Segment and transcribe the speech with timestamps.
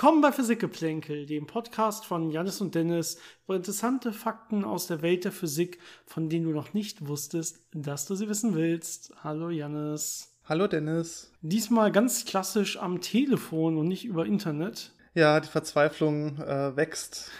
[0.00, 5.24] Willkommen bei Physikgeplänkel, dem Podcast von Janis und Dennis über interessante Fakten aus der Welt
[5.24, 9.12] der Physik, von denen du noch nicht wusstest, dass du sie wissen willst.
[9.22, 10.32] Hallo Janis.
[10.46, 11.30] Hallo Dennis.
[11.42, 14.94] Diesmal ganz klassisch am Telefon und nicht über Internet.
[15.12, 17.30] Ja, die Verzweiflung äh, wächst.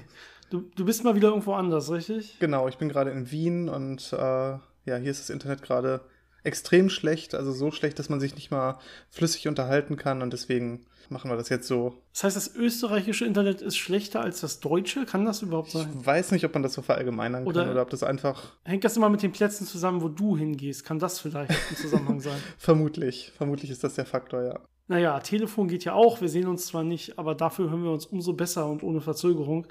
[0.50, 2.40] du, du bist mal wieder irgendwo anders, richtig?
[2.40, 6.00] Genau, ich bin gerade in Wien und äh, ja, hier ist das Internet gerade
[6.44, 8.78] extrem schlecht, also so schlecht, dass man sich nicht mal
[9.10, 12.02] flüssig unterhalten kann und deswegen machen wir das jetzt so.
[12.12, 15.04] Das heißt, das österreichische Internet ist schlechter als das deutsche?
[15.04, 15.88] Kann das überhaupt sein?
[15.98, 18.52] Ich weiß nicht, ob man das so verallgemeinern oder kann oder ob das einfach.
[18.64, 20.84] Hängt das immer mit den Plätzen zusammen, wo du hingehst?
[20.84, 22.38] Kann das vielleicht ein Zusammenhang sein?
[22.58, 23.32] Vermutlich.
[23.36, 24.60] Vermutlich ist das der Faktor, ja.
[24.86, 26.20] Naja, Telefon geht ja auch.
[26.20, 29.66] Wir sehen uns zwar nicht, aber dafür hören wir uns umso besser und ohne Verzögerung.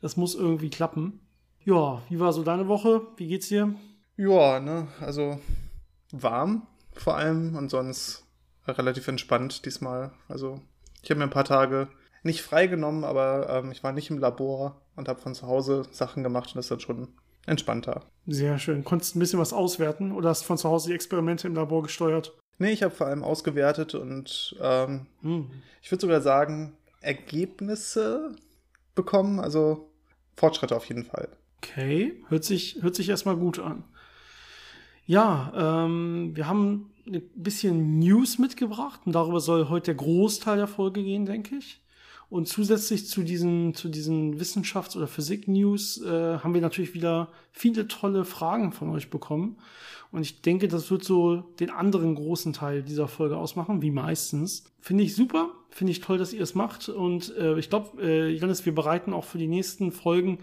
[0.00, 1.20] Das muss irgendwie klappen.
[1.64, 3.02] Ja, wie war so deine Woche?
[3.16, 3.74] Wie geht's dir?
[4.16, 5.38] Ja, ne, also
[6.12, 8.24] warm vor allem und sonst
[8.66, 10.12] relativ entspannt diesmal.
[10.28, 10.60] Also
[11.02, 11.88] ich habe mir ein paar Tage
[12.22, 16.22] nicht freigenommen, aber ähm, ich war nicht im Labor und habe von zu Hause Sachen
[16.22, 17.08] gemacht und das ist dann schon
[17.46, 18.02] entspannter.
[18.26, 18.84] Sehr schön.
[18.84, 22.32] Konntest ein bisschen was auswerten oder hast von zu Hause die Experimente im Labor gesteuert?
[22.58, 25.50] Nee, ich habe vor allem ausgewertet und ähm, hm.
[25.82, 28.34] ich würde sogar sagen, Ergebnisse
[28.94, 29.90] bekommen, also
[30.36, 31.28] Fortschritte auf jeden Fall.
[31.58, 33.84] Okay, hört sich, hört sich erstmal gut an.
[35.06, 35.52] Ja,
[35.86, 41.02] ähm, wir haben ein bisschen News mitgebracht und darüber soll heute der Großteil der Folge
[41.02, 41.80] gehen, denke ich.
[42.28, 47.86] Und zusätzlich zu diesen, zu diesen Wissenschafts- oder Physik-News äh, haben wir natürlich wieder viele
[47.86, 49.58] tolle Fragen von euch bekommen.
[50.10, 54.64] Und ich denke, das wird so den anderen großen Teil dieser Folge ausmachen, wie meistens.
[54.80, 56.88] Finde ich super, finde ich toll, dass ihr es macht.
[56.88, 60.38] Und äh, ich glaube, äh, Janis, wir bereiten auch für die nächsten Folgen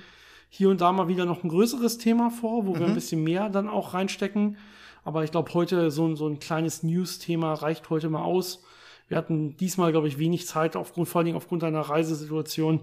[0.55, 2.79] hier und da mal wieder noch ein größeres Thema vor, wo mhm.
[2.79, 2.95] wir ein mhm.
[2.95, 4.57] bisschen mehr dann auch reinstecken.
[5.03, 8.63] Aber ich glaube, heute so, so ein kleines News-Thema reicht heute mal aus.
[9.07, 12.81] Wir hatten diesmal, glaube ich, wenig Zeit, aufgrund, vor allen Dingen aufgrund einer Reisesituation.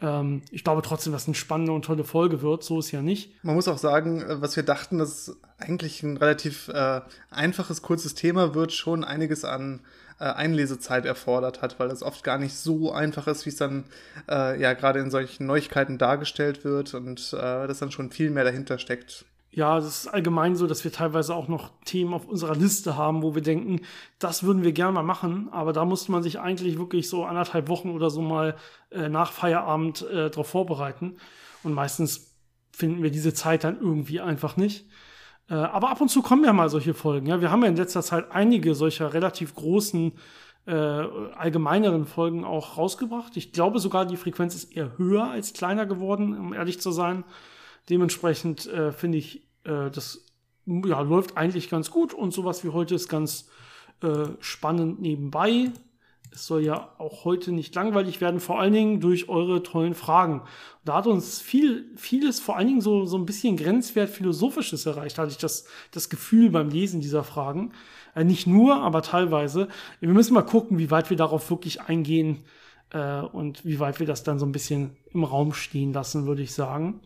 [0.00, 2.64] Ähm, ich glaube trotzdem, dass es eine spannende und tolle Folge wird.
[2.64, 3.32] So ist ja nicht.
[3.44, 7.00] Man muss auch sagen, äh, was wir dachten, dass eigentlich ein relativ äh,
[7.30, 9.80] einfaches, kurzes Thema wird, schon einiges an
[10.18, 13.84] äh, Einlesezeit erfordert hat, weil das oft gar nicht so einfach ist, wie es dann
[14.28, 18.44] äh, ja gerade in solchen Neuigkeiten dargestellt wird und äh, dass dann schon viel mehr
[18.44, 19.24] dahinter steckt.
[19.52, 23.22] Ja, es ist allgemein so, dass wir teilweise auch noch Themen auf unserer Liste haben,
[23.22, 23.80] wo wir denken,
[24.20, 27.68] das würden wir gerne mal machen, aber da musste man sich eigentlich wirklich so anderthalb
[27.68, 28.56] Wochen oder so mal
[28.90, 31.16] äh, nach Feierabend äh, darauf vorbereiten.
[31.64, 32.36] Und meistens
[32.70, 34.86] finden wir diese Zeit dann irgendwie einfach nicht.
[35.48, 37.26] Äh, aber ab und zu kommen ja mal solche Folgen.
[37.26, 40.12] Ja, wir haben ja in letzter Zeit einige solcher relativ großen
[40.66, 43.36] äh, allgemeineren Folgen auch rausgebracht.
[43.36, 47.24] Ich glaube sogar, die Frequenz ist eher höher als kleiner geworden, um ehrlich zu sein.
[47.90, 50.24] Dementsprechend äh, finde ich, äh, das
[50.66, 53.48] ja, läuft eigentlich ganz gut und sowas wie heute ist ganz
[54.02, 55.70] äh, spannend nebenbei.
[56.32, 60.42] Es soll ja auch heute nicht langweilig werden, vor allen Dingen durch eure tollen Fragen.
[60.84, 65.18] Da hat uns viel, vieles, vor allen Dingen so, so ein bisschen grenzwert Philosophisches erreicht,
[65.18, 67.72] hatte ich das, das Gefühl beim Lesen dieser Fragen.
[68.14, 69.66] Äh, nicht nur, aber teilweise.
[69.98, 72.44] Wir müssen mal gucken, wie weit wir darauf wirklich eingehen
[72.90, 76.42] äh, und wie weit wir das dann so ein bisschen im Raum stehen lassen, würde
[76.42, 77.00] ich sagen.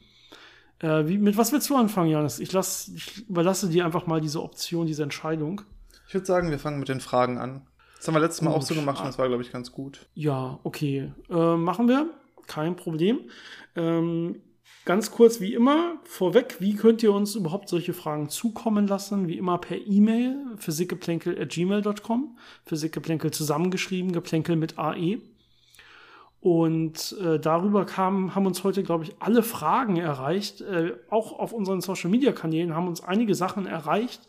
[0.85, 2.39] Äh, wie, mit was willst du anfangen, Janis?
[2.39, 5.63] Ich, lass, ich überlasse dir einfach mal diese Option, diese Entscheidung.
[6.07, 7.63] Ich würde sagen, wir fangen mit den Fragen an.
[7.97, 10.07] Das haben wir letztes Mal auch so gemacht und das war, glaube ich, ganz gut.
[10.13, 11.11] Ja, okay.
[11.31, 12.11] Äh, machen wir.
[12.47, 13.31] Kein Problem.
[13.75, 14.43] Ähm,
[14.85, 19.27] ganz kurz, wie immer, vorweg, wie könnt ihr uns überhaupt solche Fragen zukommen lassen?
[19.27, 22.39] Wie immer per E-Mail, physikgeplänkel.gmail.com.
[22.67, 25.23] Physikgeplänkel zusammengeschrieben, geplänkel mit AE.
[26.45, 30.61] Und äh, darüber kamen, haben uns heute, glaube ich, alle Fragen erreicht.
[30.61, 34.29] Äh, auch auf unseren Social-Media-Kanälen haben uns einige Sachen erreicht.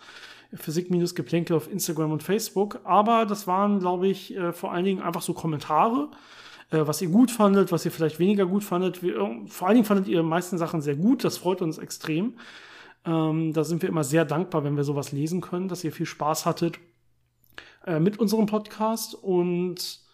[0.54, 2.80] Physik-Geplänkel auf Instagram und Facebook.
[2.86, 6.10] Aber das waren, glaube ich, äh, vor allen Dingen einfach so Kommentare,
[6.72, 9.04] äh, was ihr gut fandet, was ihr vielleicht weniger gut fandet.
[9.04, 11.26] Wir, äh, vor allen Dingen fandet ihr die meisten Sachen sehr gut.
[11.26, 12.36] Das freut uns extrem.
[13.06, 16.06] Ähm, da sind wir immer sehr dankbar, wenn wir sowas lesen können, dass ihr viel
[16.06, 16.80] Spaß hattet
[17.86, 20.05] äh, mit unserem Podcast und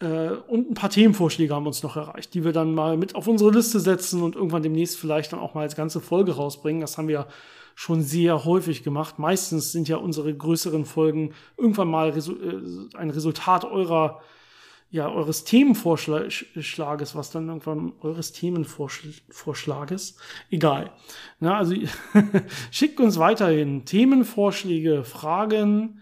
[0.00, 3.28] äh, und ein paar Themenvorschläge haben uns noch erreicht, die wir dann mal mit auf
[3.28, 6.80] unsere Liste setzen und irgendwann demnächst vielleicht dann auch mal als ganze Folge rausbringen.
[6.80, 7.26] Das haben wir
[7.74, 9.18] schon sehr häufig gemacht.
[9.18, 14.20] Meistens sind ja unsere größeren Folgen irgendwann mal Resu äh, ein Resultat eurer
[14.92, 20.16] ja, eures Themenvorschlages, was dann irgendwann eures Themenvorschlages,
[20.50, 20.90] egal.
[21.38, 21.76] Na, also
[22.72, 26.00] schickt uns weiterhin Themenvorschläge, Fragen,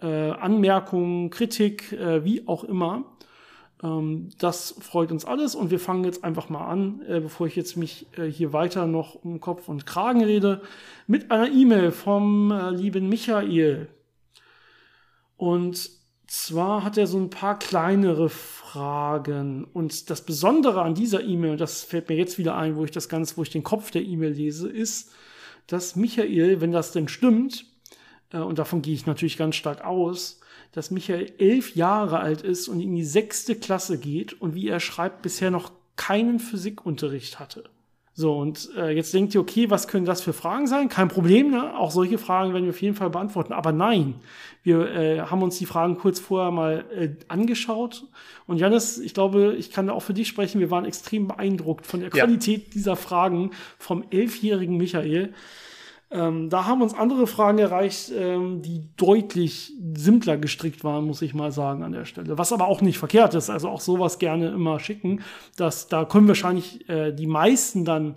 [0.00, 3.04] äh, Anmerkungen, Kritik, äh, wie auch immer.
[3.82, 7.56] Ähm, das freut uns alles und wir fangen jetzt einfach mal an, äh, bevor ich
[7.56, 10.62] jetzt mich äh, hier weiter noch um Kopf und Kragen rede,
[11.06, 13.88] mit einer E-Mail vom äh, lieben Michael.
[15.36, 15.90] Und
[16.26, 19.64] zwar hat er so ein paar kleinere Fragen.
[19.64, 22.90] Und das Besondere an dieser E-Mail, und das fällt mir jetzt wieder ein, wo ich
[22.90, 25.10] das Ganze, wo ich den Kopf der E-Mail lese, ist,
[25.66, 27.64] dass Michael, wenn das denn stimmt,
[28.32, 30.39] und davon gehe ich natürlich ganz stark aus,
[30.72, 34.80] dass Michael elf Jahre alt ist und in die sechste Klasse geht und wie er
[34.80, 37.64] schreibt, bisher noch keinen Physikunterricht hatte.
[38.12, 40.88] So, und äh, jetzt denkt ihr, okay, was können das für Fragen sein?
[40.88, 41.76] Kein Problem, ne?
[41.78, 43.52] auch solche Fragen werden wir auf jeden Fall beantworten.
[43.52, 44.14] Aber nein,
[44.62, 48.04] wir äh, haben uns die Fragen kurz vorher mal äh, angeschaut.
[48.46, 51.86] Und Janis, ich glaube, ich kann da auch für dich sprechen, wir waren extrem beeindruckt
[51.86, 52.70] von der Qualität ja.
[52.74, 55.32] dieser Fragen vom elfjährigen Michael.
[56.12, 61.34] Ähm, da haben uns andere Fragen erreicht, ähm, die deutlich simpler gestrickt waren, muss ich
[61.34, 62.36] mal sagen an der Stelle.
[62.36, 63.48] Was aber auch nicht verkehrt ist.
[63.48, 65.22] Also auch sowas gerne immer schicken.
[65.56, 68.16] dass da können wahrscheinlich äh, die meisten dann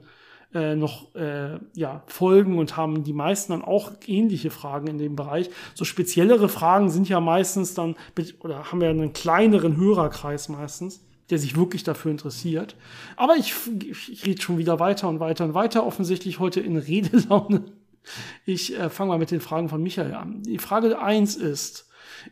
[0.54, 5.16] äh, noch äh, ja, folgen und haben die meisten dann auch ähnliche Fragen in dem
[5.16, 5.50] Bereich.
[5.76, 7.96] So speziellere Fragen sind ja meistens dann,
[8.40, 12.76] oder haben wir einen kleineren Hörerkreis meistens der sich wirklich dafür interessiert.
[13.16, 13.54] Aber ich,
[13.90, 17.64] ich, ich rede schon wieder weiter und weiter und weiter, offensichtlich heute in Redelaune.
[18.46, 20.44] Ich äh, fange mal mit den Fragen von Michael an.
[20.44, 21.88] Die Frage 1 ist,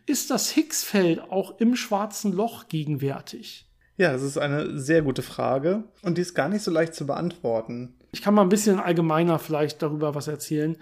[0.05, 3.67] ist das Higgs-Feld auch im schwarzen Loch gegenwärtig?
[3.97, 7.05] Ja, das ist eine sehr gute Frage und die ist gar nicht so leicht zu
[7.05, 7.95] beantworten.
[8.11, 10.77] Ich kann mal ein bisschen allgemeiner vielleicht darüber was erzählen.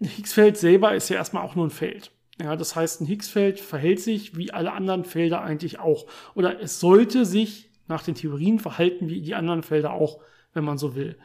[0.00, 2.12] Ein Higgs-Feld selber ist ja erstmal auch nur ein Feld.
[2.40, 6.06] Ja, das heißt, ein Higgs-Feld verhält sich wie alle anderen Felder eigentlich auch.
[6.34, 10.20] Oder es sollte sich nach den Theorien verhalten wie die anderen Felder auch,
[10.52, 11.18] wenn man so will.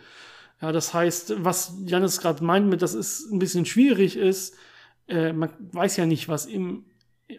[0.63, 4.55] Ja, das heißt, was Janis gerade meint mit, dass es ein bisschen schwierig ist,
[5.09, 6.85] äh, man weiß ja nicht, was im,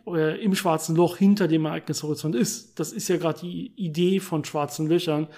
[0.07, 2.79] äh, im schwarzen Loch hinter dem Ereignishorizont ist.
[2.79, 5.29] Das ist ja gerade die Idee von schwarzen Löchern,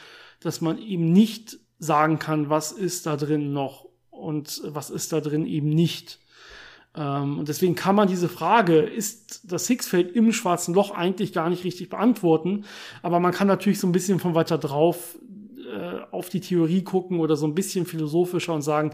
[0.40, 5.20] dass man eben nicht sagen kann, was ist da drin noch und was ist da
[5.20, 6.18] drin eben nicht.
[6.96, 11.50] Ähm, und deswegen kann man diese Frage, ist das Higgsfeld im schwarzen Loch eigentlich gar
[11.50, 12.64] nicht richtig beantworten.
[13.02, 15.16] Aber man kann natürlich so ein bisschen von weiter drauf
[15.66, 18.92] äh, auf die Theorie gucken oder so ein bisschen philosophischer und sagen,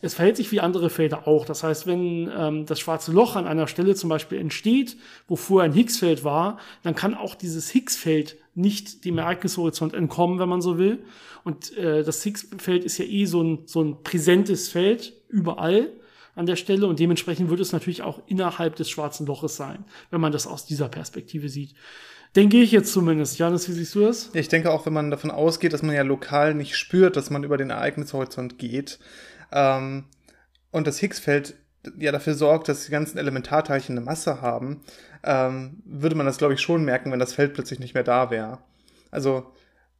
[0.00, 1.44] es verhält sich wie andere Felder auch.
[1.44, 4.96] Das heißt, wenn ähm, das schwarze Loch an einer Stelle zum Beispiel entsteht,
[5.28, 10.48] wo vorher ein Higgsfeld war, dann kann auch dieses Higgsfeld nicht dem Ereignishorizont entkommen, wenn
[10.48, 11.04] man so will.
[11.44, 15.90] Und äh, das Higgsfeld ist ja eh so ein, so ein präsentes Feld überall
[16.34, 20.20] an der Stelle und dementsprechend wird es natürlich auch innerhalb des schwarzen Loches sein, wenn
[20.20, 21.74] man das aus dieser Perspektive sieht.
[22.34, 23.38] Denke ich jetzt zumindest.
[23.38, 24.30] Janis, wie siehst du das?
[24.32, 27.44] Ich denke auch, wenn man davon ausgeht, dass man ja lokal nicht spürt, dass man
[27.44, 28.98] über den Ereignishorizont geht
[29.52, 30.04] ähm,
[30.70, 31.54] und das Higgsfeld
[31.98, 34.82] ja dafür sorgt, dass die ganzen Elementarteilchen eine Masse haben,
[35.24, 38.30] ähm, würde man das, glaube ich, schon merken, wenn das Feld plötzlich nicht mehr da
[38.30, 38.58] wäre.
[39.10, 39.52] Also,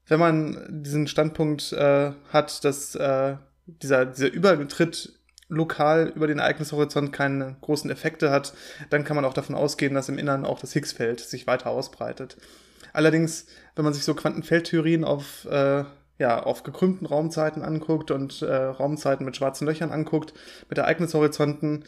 [0.06, 3.36] wenn man diesen Standpunkt äh, hat, dass äh,
[3.66, 5.18] dieser, dieser Übertritt
[5.48, 8.54] lokal über den Ereignishorizont keine großen Effekte hat,
[8.90, 12.36] dann kann man auch davon ausgehen, dass im Innern auch das Higgs-Feld sich weiter ausbreitet.
[12.92, 15.84] Allerdings, wenn man sich so Quantenfeldtheorien auf, äh,
[16.18, 20.34] ja, auf gekrümmten Raumzeiten anguckt und äh, Raumzeiten mit schwarzen Löchern anguckt,
[20.68, 21.84] mit Ereignishorizonten,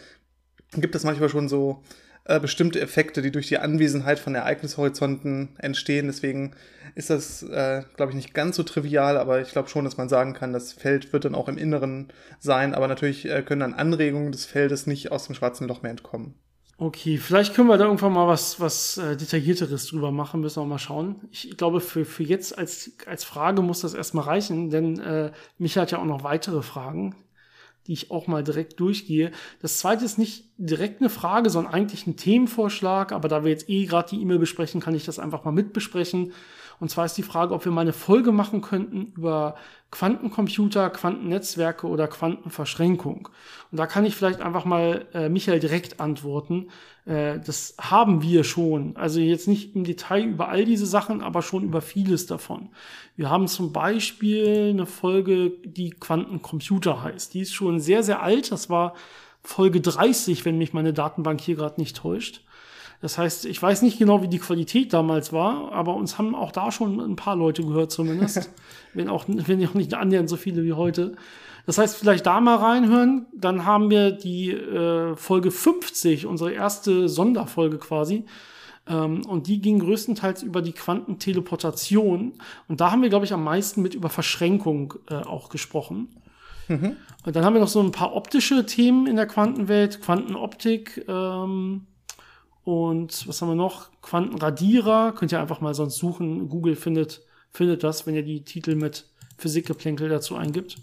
[0.72, 1.82] gibt es manchmal schon so
[2.24, 6.06] äh, bestimmte Effekte, die durch die Anwesenheit von Ereignishorizonten entstehen.
[6.06, 6.54] Deswegen
[6.94, 10.08] ist das, äh, glaube ich, nicht ganz so trivial, aber ich glaube schon, dass man
[10.08, 12.08] sagen kann, das Feld wird dann auch im Inneren
[12.38, 15.90] sein, aber natürlich äh, können dann Anregungen des Feldes nicht aus dem schwarzen Loch mehr
[15.90, 16.34] entkommen.
[16.76, 20.66] Okay, vielleicht können wir da irgendwann mal was, was äh, Detaillierteres drüber machen, müssen wir
[20.66, 21.28] mal schauen.
[21.30, 25.78] Ich glaube, für, für jetzt als, als Frage muss das erstmal reichen, denn äh, mich
[25.78, 27.14] hat ja auch noch weitere Fragen
[27.86, 29.30] die ich auch mal direkt durchgehe.
[29.60, 33.68] Das zweite ist nicht direkt eine Frage, sondern eigentlich ein Themenvorschlag, aber da wir jetzt
[33.68, 36.32] eh gerade die E-Mail besprechen, kann ich das einfach mal mitbesprechen.
[36.80, 39.56] Und zwar ist die Frage, ob wir mal eine Folge machen könnten über
[39.94, 43.28] Quantencomputer, Quantennetzwerke oder Quantenverschränkung.
[43.70, 46.66] Und da kann ich vielleicht einfach mal äh, Michael direkt antworten.
[47.06, 48.96] Äh, das haben wir schon.
[48.96, 52.70] Also jetzt nicht im Detail über all diese Sachen, aber schon über vieles davon.
[53.14, 57.32] Wir haben zum Beispiel eine Folge, die Quantencomputer heißt.
[57.32, 58.50] Die ist schon sehr, sehr alt.
[58.50, 58.94] Das war
[59.44, 62.40] Folge 30, wenn mich meine Datenbank hier gerade nicht täuscht.
[63.04, 66.50] Das heißt, ich weiß nicht genau, wie die Qualität damals war, aber uns haben auch
[66.50, 68.50] da schon ein paar Leute gehört zumindest.
[68.94, 71.14] wenn auch, wenn auch nicht annähernd so viele wie heute.
[71.66, 73.26] Das heißt, vielleicht da mal reinhören.
[73.34, 78.24] Dann haben wir die äh, Folge 50, unsere erste Sonderfolge quasi.
[78.86, 82.32] Ähm, und die ging größtenteils über die Quantenteleportation.
[82.68, 86.08] Und da haben wir, glaube ich, am meisten mit über Verschränkung äh, auch gesprochen.
[86.68, 86.96] Mhm.
[87.26, 91.04] Und dann haben wir noch so ein paar optische Themen in der Quantenwelt, Quantenoptik.
[91.06, 91.82] Ähm,
[92.64, 93.90] und was haben wir noch?
[94.00, 95.12] Quantenradierer.
[95.12, 96.48] Könnt ihr einfach mal sonst suchen.
[96.48, 99.06] Google findet, findet das, wenn ihr die Titel mit
[99.36, 100.76] Physikgeplänkel dazu eingibt.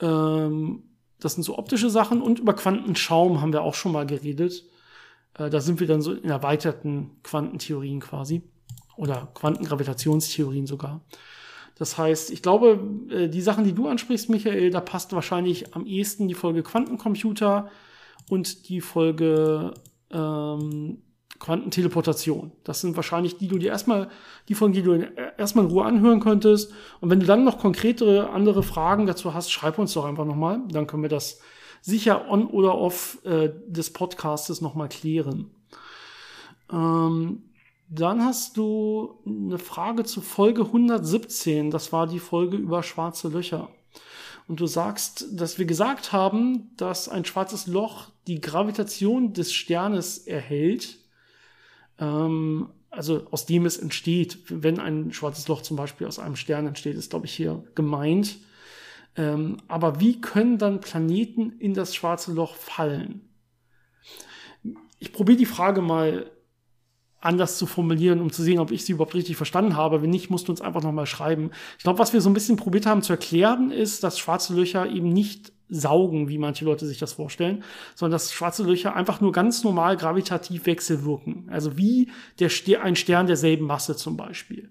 [0.00, 0.82] Ähm,
[1.20, 2.20] das sind so optische Sachen.
[2.20, 4.64] Und über Quantenschaum haben wir auch schon mal geredet.
[5.34, 8.42] Äh, da sind wir dann so in erweiterten Quantentheorien quasi
[8.96, 11.02] oder Quantengravitationstheorien sogar.
[11.76, 15.86] Das heißt, ich glaube, äh, die Sachen, die du ansprichst, Michael, da passt wahrscheinlich am
[15.86, 17.70] ehesten die Folge Quantencomputer
[18.28, 19.74] und die Folge
[20.10, 21.02] ähm,
[21.38, 22.52] Quantenteleportation.
[22.64, 24.10] Das sind wahrscheinlich die, du dir erstmal,
[24.48, 24.94] die Folgen, die du
[25.36, 26.72] erstmal in Ruhe anhören könntest.
[27.00, 30.60] Und wenn du dann noch konkretere andere Fragen dazu hast, schreib uns doch einfach nochmal.
[30.70, 31.40] Dann können wir das
[31.80, 35.50] sicher on oder off äh, des Podcastes nochmal klären.
[36.72, 37.44] Ähm,
[37.88, 41.70] dann hast du eine Frage zu Folge 117.
[41.70, 43.68] Das war die Folge über schwarze Löcher.
[44.48, 50.18] Und du sagst, dass wir gesagt haben, dass ein schwarzes Loch die Gravitation des Sternes
[50.18, 50.96] erhält,
[51.98, 54.38] ähm, also aus dem es entsteht.
[54.48, 58.38] Wenn ein schwarzes Loch zum Beispiel aus einem Stern entsteht, ist, glaube ich, hier gemeint.
[59.16, 63.28] Ähm, aber wie können dann Planeten in das schwarze Loch fallen?
[64.98, 66.30] Ich probiere die Frage mal
[67.20, 70.02] anders zu formulieren, um zu sehen, ob ich sie überhaupt richtig verstanden habe.
[70.02, 71.50] Wenn nicht, musst du uns einfach nochmal schreiben.
[71.76, 74.88] Ich glaube, was wir so ein bisschen probiert haben zu erklären, ist, dass schwarze Löcher
[74.88, 77.62] eben nicht saugen, wie manche Leute sich das vorstellen,
[77.94, 81.48] sondern dass schwarze Löcher einfach nur ganz normal gravitativ wechselwirken.
[81.50, 82.50] Also wie der
[82.82, 84.70] ein Stern derselben Masse zum Beispiel.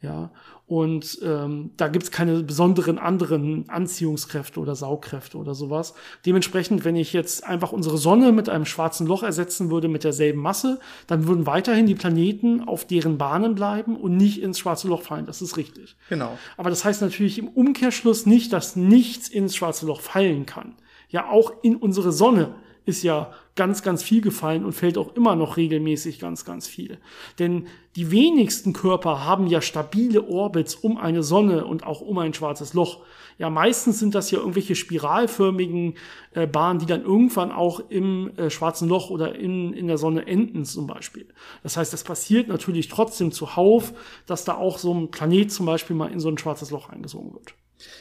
[0.00, 0.30] Ja,
[0.70, 5.94] und ähm, da gibt's keine besonderen anderen Anziehungskräfte oder Saugkräfte oder sowas.
[6.24, 10.40] Dementsprechend, wenn ich jetzt einfach unsere Sonne mit einem schwarzen Loch ersetzen würde mit derselben
[10.40, 15.02] Masse, dann würden weiterhin die Planeten auf deren Bahnen bleiben und nicht ins schwarze Loch
[15.02, 15.26] fallen.
[15.26, 15.96] Das ist richtig.
[16.08, 16.38] Genau.
[16.56, 20.76] Aber das heißt natürlich im Umkehrschluss nicht, dass nichts ins schwarze Loch fallen kann.
[21.08, 22.54] Ja, auch in unsere Sonne
[22.90, 26.98] ist ja ganz, ganz viel gefallen und fällt auch immer noch regelmäßig ganz, ganz viel.
[27.38, 27.66] Denn
[27.96, 32.74] die wenigsten Körper haben ja stabile Orbits um eine Sonne und auch um ein schwarzes
[32.74, 33.00] Loch.
[33.38, 35.94] Ja, meistens sind das ja irgendwelche spiralförmigen
[36.32, 40.26] äh, Bahnen, die dann irgendwann auch im äh, schwarzen Loch oder in, in der Sonne
[40.26, 41.26] enden zum Beispiel.
[41.62, 43.92] Das heißt, das passiert natürlich trotzdem zuhauf,
[44.26, 47.32] dass da auch so ein Planet zum Beispiel mal in so ein schwarzes Loch eingesogen
[47.32, 47.54] wird.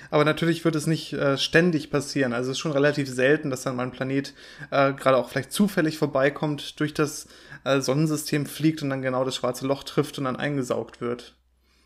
[0.09, 2.33] Aber natürlich wird es nicht äh, ständig passieren.
[2.33, 4.33] Also es ist schon relativ selten, dass dann mal ein Planet
[4.71, 7.27] äh, gerade auch vielleicht zufällig vorbeikommt, durch das
[7.63, 11.35] äh, Sonnensystem fliegt und dann genau das schwarze Loch trifft und dann eingesaugt wird.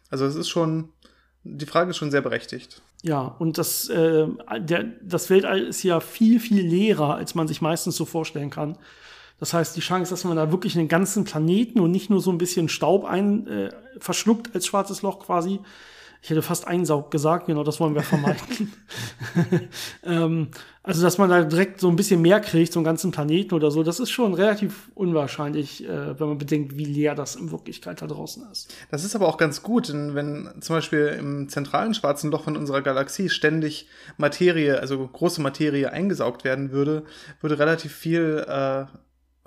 [0.09, 0.89] Also es ist schon,
[1.43, 2.81] die Frage ist schon sehr berechtigt.
[3.01, 4.27] Ja, und das, äh,
[4.59, 8.77] der, das Weltall ist ja viel, viel leerer, als man sich meistens so vorstellen kann.
[9.39, 12.31] Das heißt, die Chance, dass man da wirklich einen ganzen Planeten und nicht nur so
[12.31, 15.59] ein bisschen Staub ein, äh, verschluckt als schwarzes Loch quasi,
[16.23, 18.71] ich hätte fast Einsaug gesagt, genau das wollen wir vermeiden.
[20.05, 20.47] ähm,
[20.81, 23.71] also, dass man da direkt so ein bisschen mehr kriegt, so einen ganzen Planeten oder
[23.71, 28.01] so, das ist schon relativ unwahrscheinlich, äh, wenn man bedenkt, wie leer das in Wirklichkeit
[28.01, 28.73] da draußen ist.
[28.89, 32.55] Das ist aber auch ganz gut, denn wenn zum Beispiel im zentralen schwarzen Loch von
[32.55, 37.03] unserer Galaxie ständig Materie, also große Materie eingesaugt werden würde,
[37.41, 38.85] würde relativ viel äh,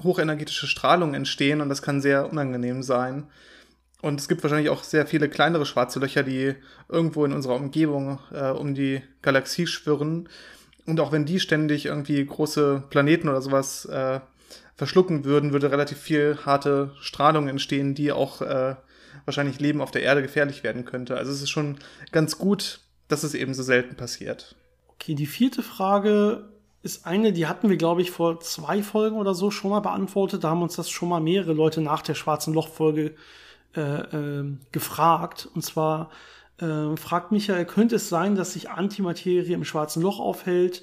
[0.03, 3.29] hochenergetische Strahlung entstehen und das kann sehr unangenehm sein.
[4.03, 6.55] Und es gibt wahrscheinlich auch sehr viele kleinere schwarze Löcher, die
[6.89, 10.29] irgendwo in unserer Umgebung äh, um die Galaxie schwirren.
[10.87, 14.21] Und auch wenn die ständig irgendwie große Planeten oder sowas äh,
[14.77, 18.77] verschlucken würden, würde relativ viel harte Strahlung entstehen, die auch äh,
[19.25, 21.17] wahrscheinlich Leben auf der Erde gefährlich werden könnte.
[21.17, 21.79] Also es ist schon
[22.13, 24.55] ganz gut, dass es eben so selten passiert.
[24.89, 26.51] Okay, die vierte Frage
[26.83, 30.45] ist eine, die hatten wir, glaube ich, vor zwei Folgen oder so schon mal beantwortet.
[30.45, 33.15] Da haben uns das schon mal mehrere Leute nach der schwarzen Loch-Folge äh,
[33.81, 35.49] äh, gefragt.
[35.55, 36.11] Und zwar
[36.59, 40.83] äh, fragt Michael, könnte es sein, dass sich Antimaterie im schwarzen Loch aufhält?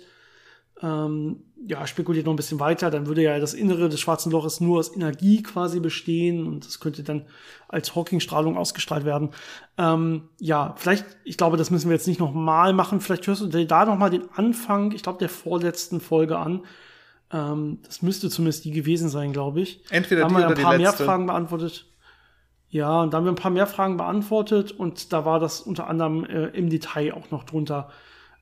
[0.82, 4.60] Ähm, ja, spekuliert noch ein bisschen weiter, dann würde ja das Innere des schwarzen Loches
[4.60, 7.26] nur aus Energie quasi bestehen und das könnte dann
[7.70, 9.30] als Hawking-Strahlung ausgestrahlt werden.
[9.78, 13.00] Ähm, ja, vielleicht, ich glaube, das müssen wir jetzt nicht nochmal machen.
[13.00, 16.66] Vielleicht hörst du da nochmal den Anfang, ich glaube, der vorletzten Folge an.
[17.32, 19.84] Ähm, das müsste zumindest die gewesen sein, glaube ich.
[19.90, 20.94] Entweder da haben die wir oder ein paar die mehr.
[20.94, 21.86] Fragen beantwortet.
[22.74, 25.86] Ja, und da haben wir ein paar mehr Fragen beantwortet und da war das unter
[25.88, 27.92] anderem äh, im Detail auch noch drunter,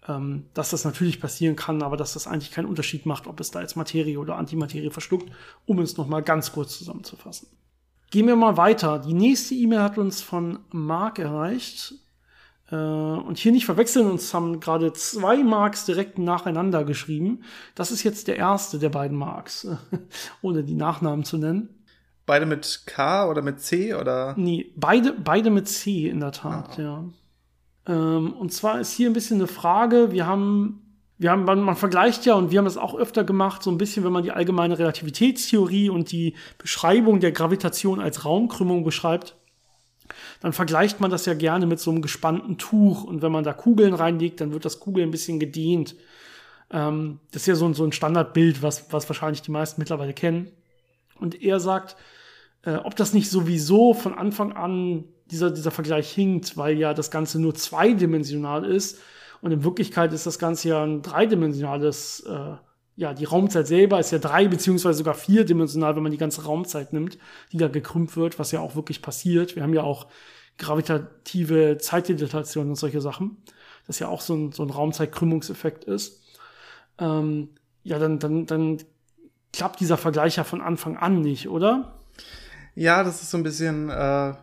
[0.07, 3.51] ähm, dass das natürlich passieren kann, aber dass das eigentlich keinen Unterschied macht, ob es
[3.51, 5.29] da jetzt Materie oder Antimaterie verschluckt,
[5.65, 7.49] um es nochmal ganz kurz zusammenzufassen.
[8.09, 8.99] Gehen wir mal weiter.
[8.99, 11.95] Die nächste E-Mail hat uns von Mark erreicht.
[12.71, 17.43] Äh, und hier nicht verwechseln, uns haben gerade zwei Marks direkt nacheinander geschrieben.
[17.75, 19.67] Das ist jetzt der erste der beiden Marks,
[20.41, 21.80] ohne die Nachnamen zu nennen.
[22.31, 24.33] Beide mit K oder mit C oder?
[24.37, 26.81] Nee, beide, beide mit C in der Tat, Ah.
[26.81, 27.03] ja.
[27.87, 30.81] Ähm, und zwar ist hier ein bisschen eine Frage, wir haben,
[31.17, 33.77] wir haben, man, man vergleicht ja, und wir haben das auch öfter gemacht, so ein
[33.77, 39.35] bisschen, wenn man die allgemeine Relativitätstheorie und die Beschreibung der Gravitation als Raumkrümmung beschreibt,
[40.39, 43.03] dann vergleicht man das ja gerne mit so einem gespannten Tuch.
[43.03, 45.95] Und wenn man da Kugeln reinlegt, dann wird das Kugel ein bisschen gedehnt.
[46.71, 50.13] Ähm, das ist ja so, ein- so ein Standardbild, was, was wahrscheinlich die meisten mittlerweile
[50.13, 50.47] kennen.
[51.19, 51.95] Und er sagt,
[52.63, 57.11] äh, ob das nicht sowieso von Anfang an dieser, dieser Vergleich hinkt, weil ja das
[57.11, 58.99] Ganze nur zweidimensional ist
[59.41, 62.55] und in Wirklichkeit ist das Ganze ja ein dreidimensionales, äh,
[62.95, 66.93] ja, die Raumzeit selber ist ja drei beziehungsweise sogar vierdimensional, wenn man die ganze Raumzeit
[66.93, 67.17] nimmt,
[67.51, 69.55] die da gekrümmt wird, was ja auch wirklich passiert.
[69.55, 70.07] Wir haben ja auch
[70.57, 73.37] gravitative Zeitdilatation und solche Sachen,
[73.87, 76.21] das ja auch so ein, so ein Raumzeitkrümmungseffekt ist.
[76.99, 77.49] Ähm,
[77.83, 78.77] ja, dann, dann, dann
[79.53, 81.95] klappt dieser Vergleich ja von Anfang an nicht, oder?
[82.75, 84.33] Ja, das ist so ein bisschen, äh,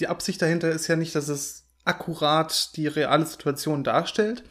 [0.00, 4.42] die Absicht dahinter ist ja nicht, dass es akkurat die reale Situation darstellt,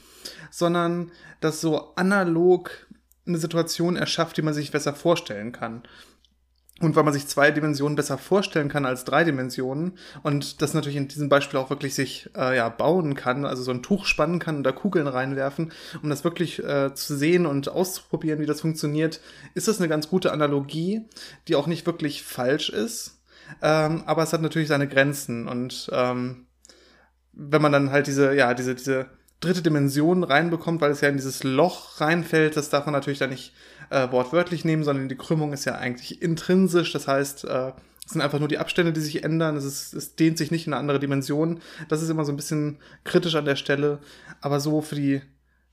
[0.51, 1.11] sondern
[1.41, 2.71] dass so analog
[3.27, 5.83] eine Situation erschafft, die man sich besser vorstellen kann.
[6.81, 10.97] Und weil man sich zwei Dimensionen besser vorstellen kann als drei Dimensionen und das natürlich
[10.97, 14.39] in diesem Beispiel auch wirklich sich äh, ja bauen kann, also so ein Tuch spannen
[14.39, 15.71] kann und da Kugeln reinwerfen,
[16.03, 19.21] um das wirklich äh, zu sehen und auszuprobieren, wie das funktioniert,
[19.53, 21.05] ist das eine ganz gute Analogie,
[21.47, 23.21] die auch nicht wirklich falsch ist,
[23.61, 26.47] ähm, aber es hat natürlich seine Grenzen und ähm,
[27.33, 29.07] wenn man dann halt diese ja diese diese
[29.39, 33.29] dritte Dimension reinbekommt, weil es ja in dieses Loch reinfällt, das darf man natürlich dann
[33.29, 33.53] nicht
[33.89, 36.91] äh, wortwörtlich nehmen, sondern die Krümmung ist ja eigentlich intrinsisch.
[36.93, 37.71] Das heißt, äh,
[38.05, 39.57] es sind einfach nur die Abstände, die sich ändern.
[39.57, 41.59] Es, ist, es dehnt sich nicht in eine andere Dimension.
[41.89, 43.99] Das ist immer so ein bisschen kritisch an der Stelle.
[44.41, 45.21] Aber so für die,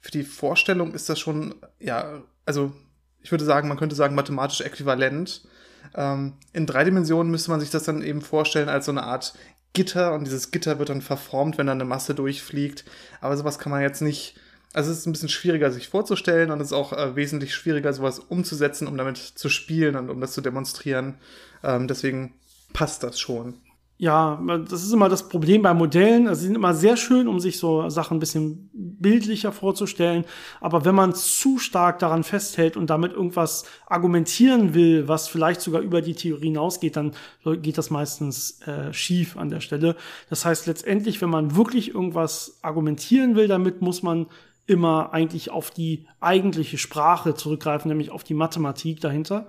[0.01, 2.73] für die Vorstellung ist das schon, ja, also
[3.21, 5.47] ich würde sagen, man könnte sagen, mathematisch äquivalent.
[5.95, 9.35] Ähm, in drei Dimensionen müsste man sich das dann eben vorstellen als so eine Art
[9.73, 12.85] Gitter und dieses Gitter wird dann verformt, wenn dann eine Masse durchfliegt.
[13.21, 14.37] Aber sowas kann man jetzt nicht
[14.75, 17.93] also es ist ein bisschen schwieriger, sich vorzustellen und es ist auch äh, wesentlich schwieriger,
[17.93, 21.17] sowas umzusetzen, um damit zu spielen und um das zu demonstrieren.
[21.63, 22.33] Ähm, deswegen
[22.73, 23.55] passt das schon.
[24.03, 26.27] Ja, das ist immer das Problem bei Modellen.
[26.27, 30.25] Also sie sind immer sehr schön, um sich so Sachen ein bisschen bildlicher vorzustellen.
[30.61, 35.83] Aber wenn man zu stark daran festhält und damit irgendwas argumentieren will, was vielleicht sogar
[35.83, 37.13] über die Theorie hinausgeht, dann
[37.45, 39.95] geht das meistens äh, schief an der Stelle.
[40.29, 44.27] Das heißt, letztendlich, wenn man wirklich irgendwas argumentieren will, damit muss man
[44.67, 49.47] immer eigentlich auf die eigentliche Sprache zurückgreifen, nämlich auf die Mathematik dahinter.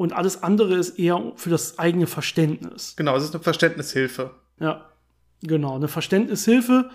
[0.00, 2.94] Und alles andere ist eher für das eigene Verständnis.
[2.96, 4.30] Genau, es ist eine Verständnishilfe.
[4.58, 4.86] Ja.
[5.42, 6.88] Genau, eine Verständnishilfe,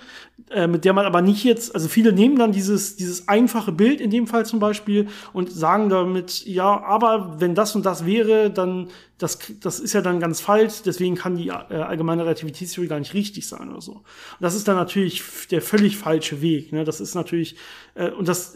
[0.49, 4.01] äh, mit der man aber nicht jetzt, also viele nehmen dann dieses, dieses einfache Bild
[4.01, 8.49] in dem Fall zum Beispiel und sagen damit, ja, aber wenn das und das wäre,
[8.49, 12.99] dann, das, das ist ja dann ganz falsch, deswegen kann die äh, allgemeine Relativitätstheorie gar
[12.99, 13.93] nicht richtig sein oder so.
[13.93, 14.03] Und
[14.41, 16.73] das ist dann natürlich der völlig falsche Weg.
[16.73, 16.83] Ne?
[16.83, 17.55] Das ist natürlich,
[17.95, 18.55] äh, und das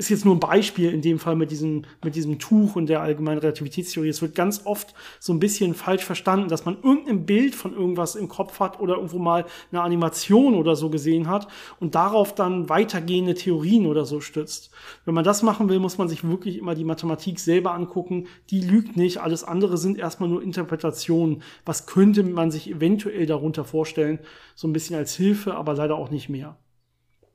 [0.00, 3.02] ist jetzt nur ein Beispiel in dem Fall mit diesem, mit diesem Tuch und der
[3.02, 4.08] allgemeinen Relativitätstheorie.
[4.08, 8.16] Es wird ganz oft so ein bisschen falsch verstanden, dass man irgendein Bild von irgendwas
[8.16, 11.48] im Kopf hat oder irgendwo mal eine Animation oder so gesehen hat
[11.80, 14.70] und darauf dann weitergehende Theorien oder so stützt.
[15.04, 18.26] Wenn man das machen will, muss man sich wirklich immer die Mathematik selber angucken.
[18.48, 19.18] Die lügt nicht.
[19.18, 21.42] Alles andere sind erstmal nur Interpretationen.
[21.64, 24.18] Was könnte man sich eventuell darunter vorstellen?
[24.54, 26.56] So ein bisschen als Hilfe, aber leider auch nicht mehr.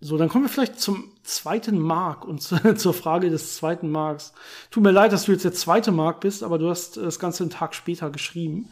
[0.02, 4.34] So, dann kommen wir vielleicht zum zweiten Mark und zu, zur Frage des zweiten Marks.
[4.70, 7.44] Tut mir leid, dass du jetzt der zweite Mark bist, aber du hast das Ganze
[7.44, 8.70] einen Tag später geschrieben.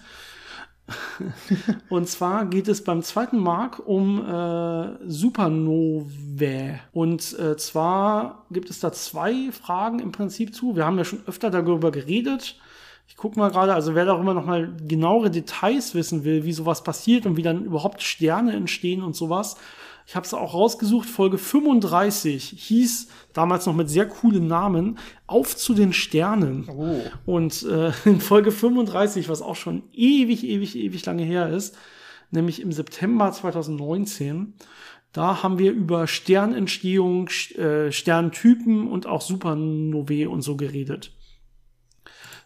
[1.89, 6.79] und zwar geht es beim zweiten Mark um äh, Supernovae.
[6.91, 10.75] Und äh, zwar gibt es da zwei Fragen im Prinzip zu.
[10.75, 12.59] Wir haben ja schon öfter darüber geredet.
[13.07, 16.83] Ich gucke mal gerade, also wer darüber noch mal genauere Details wissen will, wie sowas
[16.83, 19.57] passiert und wie dann überhaupt Sterne entstehen und sowas,
[20.05, 25.55] ich habe es auch rausgesucht, Folge 35 hieß damals noch mit sehr coolen Namen Auf
[25.55, 26.67] zu den Sternen.
[26.67, 26.99] Oh.
[27.25, 31.77] Und äh, in Folge 35, was auch schon ewig, ewig, ewig lange her ist,
[32.31, 34.55] nämlich im September 2019,
[35.13, 41.11] da haben wir über Sternentstehung, äh, Sterntypen und auch Supernovae und so geredet.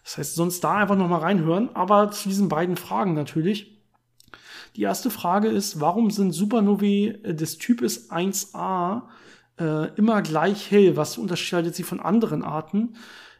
[0.08, 3.78] Das heißt, sonst da einfach noch mal reinhören, aber zu diesen beiden Fragen natürlich.
[4.74, 9.02] Die erste Frage ist, warum sind Supernovae äh, des Types 1a
[9.60, 10.96] äh, immer gleich hell?
[10.96, 12.94] Was unterscheidet sie von anderen Arten?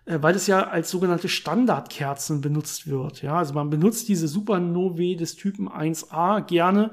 [0.05, 3.23] Äh, weil es ja als sogenannte Standardkerzen benutzt wird.
[3.23, 6.91] Ja, also man benutzt diese Supernovae des Typen 1a gerne,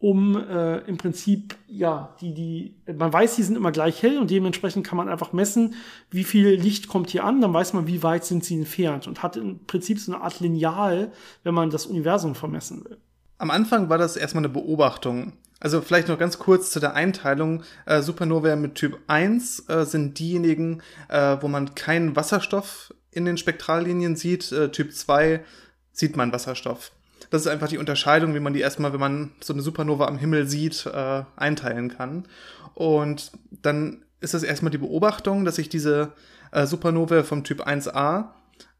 [0.00, 4.30] um äh, im Prinzip, ja, die, die, man weiß, die sind immer gleich hell und
[4.30, 5.74] dementsprechend kann man einfach messen,
[6.10, 9.22] wie viel Licht kommt hier an, dann weiß man, wie weit sind sie entfernt und
[9.22, 11.12] hat im Prinzip so eine Art Lineal,
[11.44, 12.96] wenn man das Universum vermessen will.
[13.36, 15.34] Am Anfang war das erstmal eine Beobachtung.
[15.60, 17.62] Also vielleicht noch ganz kurz zu der Einteilung.
[17.84, 23.36] Äh, Supernovae mit Typ 1 äh, sind diejenigen, äh, wo man keinen Wasserstoff in den
[23.36, 24.50] Spektrallinien sieht.
[24.50, 25.44] Äh, typ 2
[25.92, 26.92] sieht man Wasserstoff.
[27.30, 30.18] Das ist einfach die Unterscheidung, wie man die erstmal, wenn man so eine Supernova am
[30.18, 32.26] Himmel sieht, äh, einteilen kann.
[32.74, 36.12] Und dann ist das erstmal die Beobachtung, dass sich diese
[36.52, 38.30] äh, Supernovae vom Typ 1a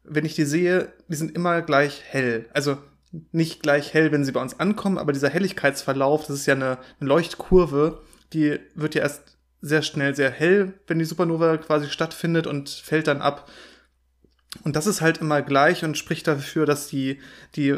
[0.03, 2.49] wenn ich die sehe, die sind immer gleich hell.
[2.53, 2.77] Also
[3.31, 6.77] nicht gleich hell, wenn sie bei uns ankommen, aber dieser Helligkeitsverlauf, das ist ja eine,
[6.99, 8.01] eine Leuchtkurve,
[8.33, 13.07] die wird ja erst sehr schnell sehr hell, wenn die Supernova quasi stattfindet und fällt
[13.07, 13.49] dann ab.
[14.63, 17.19] Und das ist halt immer gleich und spricht dafür, dass die,
[17.55, 17.77] die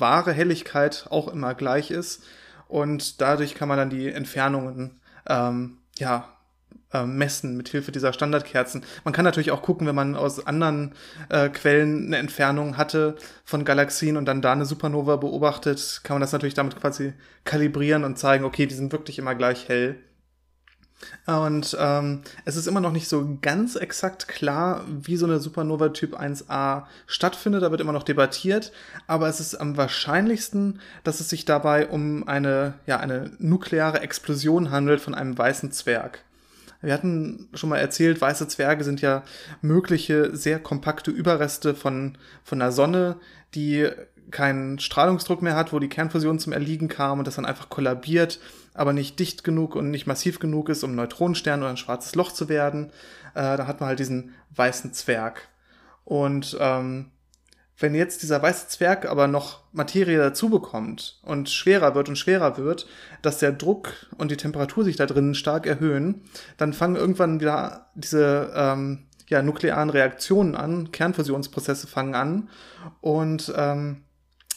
[0.00, 2.22] wahre Helligkeit auch immer gleich ist.
[2.68, 6.28] Und dadurch kann man dann die Entfernungen ähm, ja,
[6.92, 8.84] äh, messen mit Hilfe dieser Standardkerzen.
[9.04, 10.94] Man kann natürlich auch gucken, wenn man aus anderen
[11.28, 16.20] äh, Quellen eine Entfernung hatte von Galaxien und dann da eine Supernova beobachtet, kann man
[16.20, 19.96] das natürlich damit quasi kalibrieren und zeigen, okay, die sind wirklich immer gleich hell.
[21.26, 25.90] Und ähm, es ist immer noch nicht so ganz exakt klar, wie so eine Supernova
[25.90, 27.62] Typ 1a stattfindet.
[27.62, 28.72] Da wird immer noch debattiert.
[29.06, 34.70] Aber es ist am wahrscheinlichsten, dass es sich dabei um eine, ja, eine nukleare Explosion
[34.70, 36.20] handelt von einem weißen Zwerg.
[36.80, 39.22] Wir hatten schon mal erzählt, weiße Zwerge sind ja
[39.60, 43.16] mögliche sehr kompakte Überreste von, von der Sonne,
[43.54, 43.88] die
[44.32, 48.40] keinen Strahlungsdruck mehr hat, wo die Kernfusion zum Erliegen kam und das dann einfach kollabiert
[48.74, 52.32] aber nicht dicht genug und nicht massiv genug ist, um Neutronenstern oder ein schwarzes Loch
[52.32, 52.90] zu werden.
[53.34, 55.48] Äh, da hat man halt diesen weißen Zwerg.
[56.04, 57.10] Und ähm,
[57.78, 62.56] wenn jetzt dieser weiße Zwerg aber noch Materie dazu bekommt und schwerer wird und schwerer
[62.56, 62.86] wird,
[63.22, 66.22] dass der Druck und die Temperatur sich da drinnen stark erhöhen,
[66.56, 72.48] dann fangen irgendwann wieder diese ähm, ja, nuklearen Reaktionen an, Kernfusionsprozesse fangen an
[73.00, 74.02] und ähm,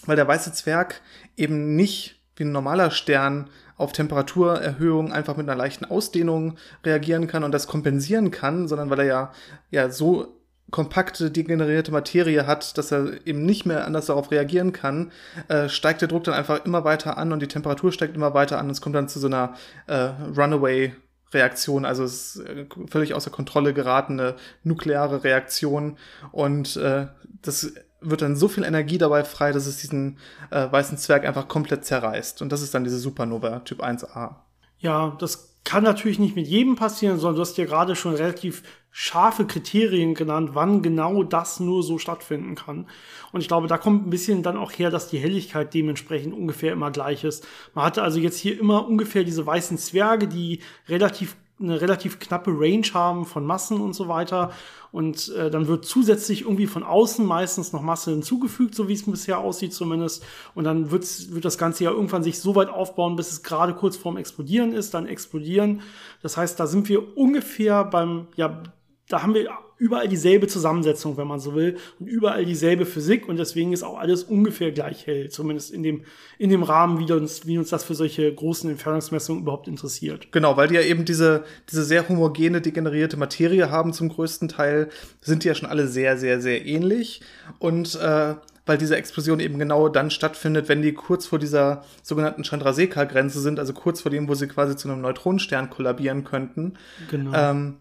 [0.05, 1.01] weil der weiße Zwerg
[1.35, 7.43] eben nicht wie ein normaler Stern auf Temperaturerhöhung einfach mit einer leichten Ausdehnung reagieren kann
[7.43, 9.31] und das kompensieren kann, sondern weil er ja,
[9.71, 10.35] ja so
[10.71, 15.11] kompakte, degenerierte Materie hat, dass er eben nicht mehr anders darauf reagieren kann,
[15.47, 18.57] äh, steigt der Druck dann einfach immer weiter an und die Temperatur steigt immer weiter
[18.57, 18.69] an.
[18.69, 19.55] Es kommt dann zu so einer
[19.87, 20.93] äh, Runaway
[21.33, 25.97] Reaktion, also es ist äh, völlig außer Kontrolle geratene nukleare Reaktion
[26.31, 27.07] und äh,
[27.41, 27.73] das
[28.09, 30.17] wird dann so viel Energie dabei frei, dass es diesen
[30.51, 32.41] äh, weißen Zwerg einfach komplett zerreißt.
[32.41, 34.35] Und das ist dann diese Supernova Typ 1a.
[34.79, 38.63] Ja, das kann natürlich nicht mit jedem passieren, sondern du hast ja gerade schon relativ
[38.91, 42.87] scharfe Kriterien genannt, wann genau das nur so stattfinden kann.
[43.33, 46.71] Und ich glaube, da kommt ein bisschen dann auch her, dass die Helligkeit dementsprechend ungefähr
[46.71, 47.45] immer gleich ist.
[47.73, 52.51] Man hatte also jetzt hier immer ungefähr diese weißen Zwerge, die relativ eine relativ knappe
[52.51, 54.51] Range haben von Massen und so weiter.
[54.91, 59.05] Und äh, dann wird zusätzlich irgendwie von außen meistens noch Masse hinzugefügt, so wie es
[59.05, 60.23] bisher aussieht zumindest.
[60.53, 63.73] Und dann wird's, wird das Ganze ja irgendwann sich so weit aufbauen, bis es gerade
[63.73, 65.81] kurz vorm Explodieren ist, dann explodieren.
[66.21, 68.63] Das heißt, da sind wir ungefähr beim, ja,
[69.07, 73.37] da haben wir überall dieselbe Zusammensetzung, wenn man so will, und überall dieselbe Physik und
[73.37, 76.03] deswegen ist auch alles ungefähr gleich hell, zumindest in dem,
[76.37, 80.31] in dem Rahmen, wie uns, wie uns das für solche großen Entfernungsmessungen überhaupt interessiert.
[80.31, 84.89] Genau, weil die ja eben diese, diese sehr homogene, degenerierte Materie haben zum größten Teil,
[85.21, 87.21] sind die ja schon alle sehr, sehr, sehr ähnlich
[87.59, 88.35] und äh,
[88.65, 93.59] weil diese Explosion eben genau dann stattfindet, wenn die kurz vor dieser sogenannten Chandrasekhar-Grenze sind,
[93.59, 96.73] also kurz vor dem, wo sie quasi zu einem Neutronenstern kollabieren könnten.
[97.11, 97.31] Genau.
[97.35, 97.75] Ähm,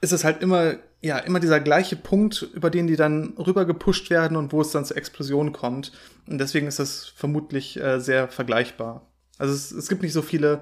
[0.00, 4.10] ist es halt immer ja, immer dieser gleiche Punkt, über den die dann rüber gepusht
[4.10, 5.92] werden und wo es dann zur Explosion kommt.
[6.28, 9.06] Und deswegen ist das vermutlich äh, sehr vergleichbar.
[9.38, 10.60] Also es, es gibt nicht so viele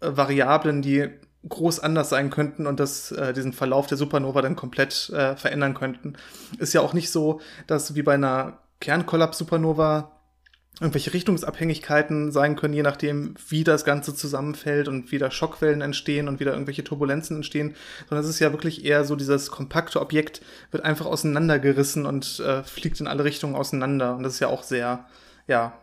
[0.00, 1.10] äh, Variablen, die
[1.46, 5.74] groß anders sein könnten und das, äh, diesen Verlauf der Supernova dann komplett äh, verändern
[5.74, 6.14] könnten.
[6.58, 10.13] Ist ja auch nicht so, dass wie bei einer Kernkollaps-Supernova
[10.80, 16.26] irgendwelche Richtungsabhängigkeiten sein können, je nachdem, wie das Ganze zusammenfällt und wie da Schockwellen entstehen
[16.26, 17.76] und wie da irgendwelche Turbulenzen entstehen,
[18.08, 22.64] sondern es ist ja wirklich eher so, dieses kompakte Objekt wird einfach auseinandergerissen und äh,
[22.64, 24.16] fliegt in alle Richtungen auseinander.
[24.16, 25.06] Und das ist ja auch sehr,
[25.46, 25.78] ja,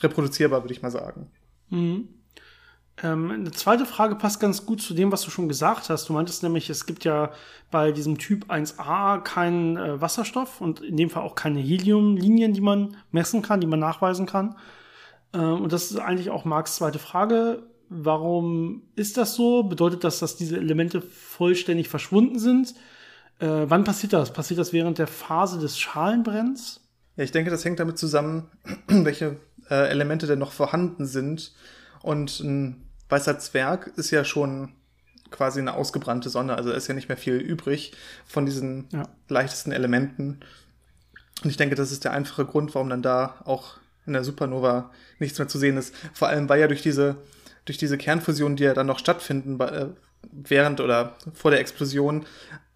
[0.00, 1.30] reproduzierbar, würde ich mal sagen.
[1.70, 2.08] Mhm.
[3.02, 6.08] Ähm, eine zweite Frage passt ganz gut zu dem, was du schon gesagt hast.
[6.08, 7.32] Du meintest nämlich, es gibt ja
[7.70, 12.60] bei diesem Typ 1a keinen äh, Wasserstoff und in dem Fall auch keine Heliumlinien, die
[12.60, 14.56] man messen kann, die man nachweisen kann.
[15.34, 17.64] Ähm, und das ist eigentlich auch Marks zweite Frage.
[17.88, 19.64] Warum ist das so?
[19.64, 22.74] Bedeutet das, dass diese Elemente vollständig verschwunden sind?
[23.40, 24.32] Äh, wann passiert das?
[24.32, 26.80] Passiert das während der Phase des Schalenbrenns?
[27.16, 28.48] Ja, ich denke, das hängt damit zusammen,
[28.86, 29.38] welche
[29.68, 31.52] äh, Elemente denn noch vorhanden sind
[32.02, 34.72] und ein weißer Zwerg ist ja schon
[35.30, 36.56] quasi eine ausgebrannte Sonne.
[36.56, 37.92] Also ist ja nicht mehr viel übrig
[38.26, 39.08] von diesen ja.
[39.28, 40.40] leichtesten Elementen.
[41.42, 44.90] Und ich denke, das ist der einfache Grund, warum dann da auch in der Supernova
[45.18, 45.94] nichts mehr zu sehen ist.
[46.12, 47.16] Vor allem, weil ja durch diese,
[47.64, 49.86] durch diese Kernfusion, die ja dann noch stattfinden, äh,
[50.30, 52.26] während oder vor der Explosion,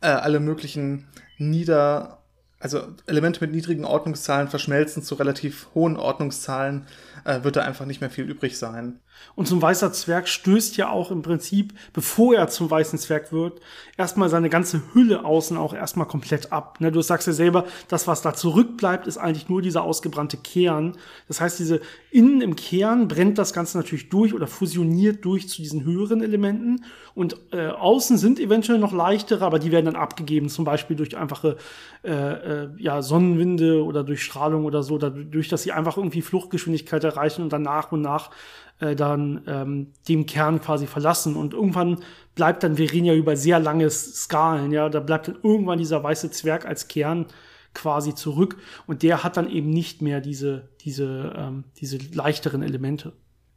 [0.00, 1.06] äh, alle möglichen
[1.38, 2.22] nieder,
[2.58, 6.86] also Elemente mit niedrigen Ordnungszahlen verschmelzen zu relativ hohen Ordnungszahlen,
[7.24, 9.00] äh, wird da einfach nicht mehr viel übrig sein.
[9.34, 13.32] Und so ein weißer Zwerg stößt ja auch im Prinzip, bevor er zum weißen Zwerg
[13.32, 13.60] wird,
[13.96, 16.80] erstmal seine ganze Hülle außen auch erstmal komplett ab.
[16.80, 20.96] Ne, du sagst ja selber, das, was da zurückbleibt, ist eigentlich nur dieser ausgebrannte Kern.
[21.28, 25.60] Das heißt, diese innen im Kern brennt das Ganze natürlich durch oder fusioniert durch zu
[25.60, 26.84] diesen höheren Elementen.
[27.14, 31.16] Und äh, außen sind eventuell noch leichtere, aber die werden dann abgegeben, zum Beispiel durch
[31.16, 31.56] einfache
[32.04, 37.02] äh, äh, ja, Sonnenwinde oder durch Strahlung oder so, dadurch, dass sie einfach irgendwie Fluchtgeschwindigkeit
[37.04, 38.30] erreichen und dann nach und nach
[38.80, 41.36] äh, dann ähm, dem Kern quasi verlassen.
[41.36, 41.98] Und irgendwann
[42.34, 46.02] bleibt dann, wir reden ja über sehr lange Skalen, ja, da bleibt dann irgendwann dieser
[46.02, 47.26] weiße Zwerg als Kern
[47.74, 53.12] quasi zurück und der hat dann eben nicht mehr diese, diese, ähm, diese leichteren Elemente.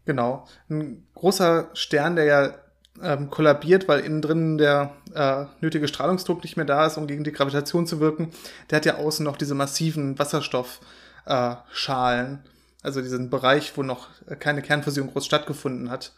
[0.06, 0.46] Genau.
[0.70, 2.56] Ein großer Stern, der ja
[3.02, 7.24] ähm, kollabiert, weil innen drin der äh, nötige Strahlungsdruck nicht mehr da ist, um gegen
[7.24, 8.32] die Gravitation zu wirken,
[8.70, 12.34] der hat ja außen noch diese massiven Wasserstoffschalen.
[12.34, 12.38] Äh,
[12.82, 14.08] also diesen Bereich, wo noch
[14.40, 16.14] keine Kernfusion groß stattgefunden hat.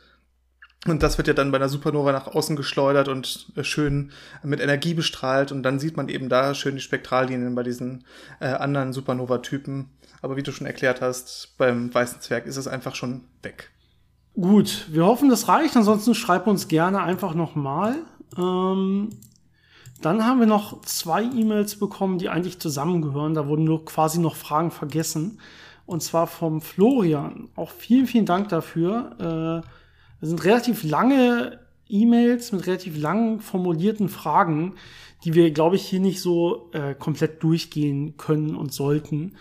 [0.87, 4.95] Und das wird ja dann bei einer Supernova nach außen geschleudert und schön mit Energie
[4.95, 5.51] bestrahlt.
[5.51, 8.03] Und dann sieht man eben da schön die Spektrallinien bei diesen
[8.39, 9.89] äh, anderen Supernova-Typen.
[10.23, 13.69] Aber wie du schon erklärt hast, beim Weißen Zwerg ist es einfach schon weg.
[14.33, 15.75] Gut, wir hoffen, das reicht.
[15.75, 17.97] Ansonsten schreib uns gerne einfach nochmal.
[18.35, 19.09] Ähm,
[20.01, 23.35] dann haben wir noch zwei E-Mails bekommen, die eigentlich zusammengehören.
[23.35, 25.39] Da wurden nur quasi noch Fragen vergessen
[25.91, 27.49] und zwar vom Florian.
[27.57, 29.11] Auch vielen, vielen Dank dafür.
[29.19, 29.67] Äh,
[30.21, 34.75] das sind relativ lange E-Mails mit relativ lang formulierten Fragen,
[35.25, 39.35] die wir, glaube ich, hier nicht so äh, komplett durchgehen können und sollten.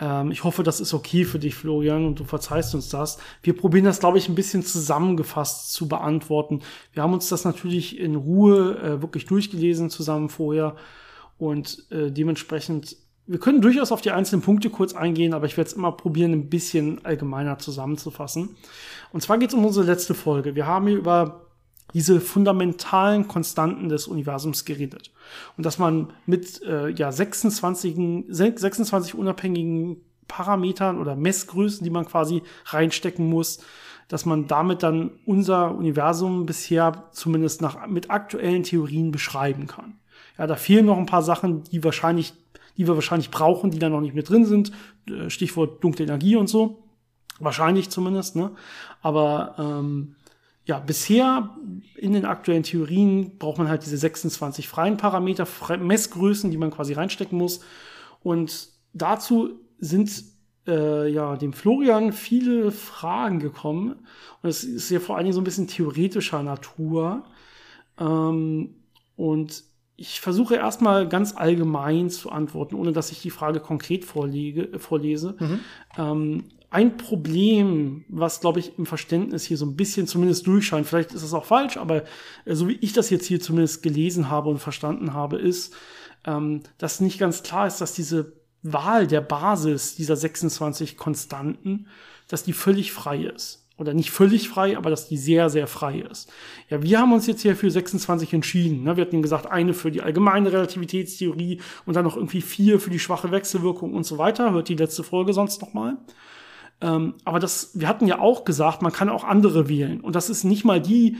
[0.00, 3.18] Ähm, ich hoffe, das ist okay für dich, Florian, und du verzeihst uns das.
[3.42, 6.60] Wir probieren das, glaube ich, ein bisschen zusammengefasst zu beantworten.
[6.92, 10.76] Wir haben uns das natürlich in Ruhe äh, wirklich durchgelesen zusammen vorher
[11.38, 12.96] und äh, dementsprechend
[13.28, 16.32] wir können durchaus auf die einzelnen Punkte kurz eingehen, aber ich werde es immer probieren,
[16.32, 18.56] ein bisschen allgemeiner zusammenzufassen.
[19.12, 20.54] Und zwar geht es um unsere letzte Folge.
[20.54, 21.42] Wir haben hier über
[21.92, 25.12] diese fundamentalen Konstanten des Universums geredet.
[25.58, 32.42] Und dass man mit äh, ja, 26, 26 unabhängigen Parametern oder Messgrößen, die man quasi
[32.66, 33.60] reinstecken muss,
[34.08, 39.98] dass man damit dann unser Universum bisher zumindest nach, mit aktuellen Theorien beschreiben kann.
[40.38, 42.32] Ja, da fehlen noch ein paar Sachen, die wahrscheinlich
[42.78, 44.72] die wir wahrscheinlich brauchen, die da noch nicht mit drin sind.
[45.06, 46.84] Äh, Stichwort dunkle Energie und so.
[47.40, 48.52] Wahrscheinlich zumindest, ne?
[49.02, 50.14] Aber ähm,
[50.64, 51.56] ja, bisher
[51.96, 55.46] in den aktuellen Theorien braucht man halt diese 26 freien Parameter,
[55.78, 57.60] Messgrößen, die man quasi reinstecken muss.
[58.22, 60.24] Und dazu sind
[60.66, 63.96] äh, ja dem Florian viele Fragen gekommen.
[64.42, 67.24] Und es ist ja vor allen Dingen so ein bisschen theoretischer Natur.
[67.98, 68.74] Ähm,
[69.16, 69.64] und
[70.00, 75.34] ich versuche erstmal ganz allgemein zu antworten, ohne dass ich die Frage konkret vorlege, vorlese.
[75.40, 75.60] Mhm.
[75.98, 81.14] Ähm, ein Problem, was, glaube ich, im Verständnis hier so ein bisschen zumindest durchscheint, vielleicht
[81.14, 82.04] ist es auch falsch, aber
[82.44, 85.74] äh, so wie ich das jetzt hier zumindest gelesen habe und verstanden habe, ist,
[86.24, 91.88] ähm, dass nicht ganz klar ist, dass diese Wahl der Basis dieser 26 Konstanten,
[92.28, 96.00] dass die völlig frei ist oder nicht völlig frei, aber dass die sehr, sehr frei
[96.00, 96.30] ist.
[96.68, 98.82] Ja, wir haben uns jetzt hier für 26 entschieden.
[98.82, 98.96] Ne?
[98.96, 102.98] Wir hatten gesagt, eine für die allgemeine Relativitätstheorie und dann noch irgendwie vier für die
[102.98, 104.52] schwache Wechselwirkung und so weiter.
[104.52, 105.96] Hört die letzte Folge sonst nochmal.
[106.80, 110.00] Ähm, aber das, wir hatten ja auch gesagt, man kann auch andere wählen.
[110.00, 111.16] Und das ist nicht mal die,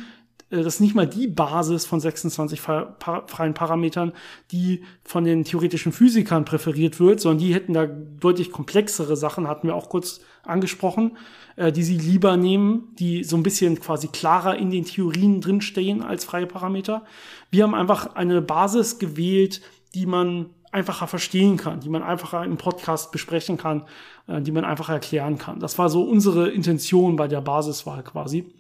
[0.50, 4.12] das ist nicht mal die Basis von 26 freien Parametern,
[4.50, 9.66] die von den theoretischen Physikern präferiert wird, sondern die hätten da deutlich komplexere Sachen, hatten
[9.66, 11.16] wir auch kurz angesprochen
[11.58, 16.02] äh, die sie lieber nehmen, die so ein bisschen quasi klarer in den Theorien drinstehen
[16.02, 17.04] als freie Parameter.
[17.50, 19.60] Wir haben einfach eine Basis gewählt,
[19.94, 23.84] die man einfacher verstehen kann, die man einfacher im Podcast besprechen kann,
[24.28, 25.58] äh, die man einfacher erklären kann.
[25.58, 28.54] Das war so unsere Intention bei der Basiswahl quasi.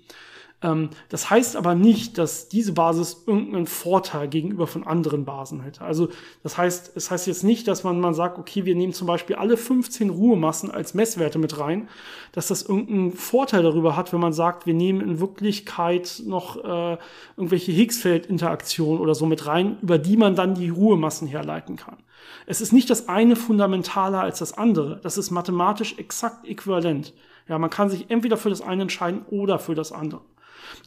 [0.60, 5.82] Ähm, das heißt aber nicht, dass diese Basis irgendeinen Vorteil gegenüber von anderen Basen hätte.
[5.82, 6.08] Also
[6.42, 9.36] das heißt, es heißt jetzt nicht, dass man, man sagt, okay, wir nehmen zum Beispiel
[9.36, 11.88] alle 15 Ruhemassen als Messwerte mit rein,
[12.32, 16.98] dass das irgendeinen Vorteil darüber hat, wenn man sagt, wir nehmen in Wirklichkeit noch äh,
[17.36, 21.98] irgendwelche Higgsfeld-Interaktionen oder so mit rein, über die man dann die Ruhemassen herleiten kann.
[22.46, 24.98] Es ist nicht das eine fundamentaler als das andere.
[25.02, 27.14] Das ist mathematisch exakt äquivalent.
[27.48, 30.20] Ja, man kann sich entweder für das eine entscheiden oder für das andere.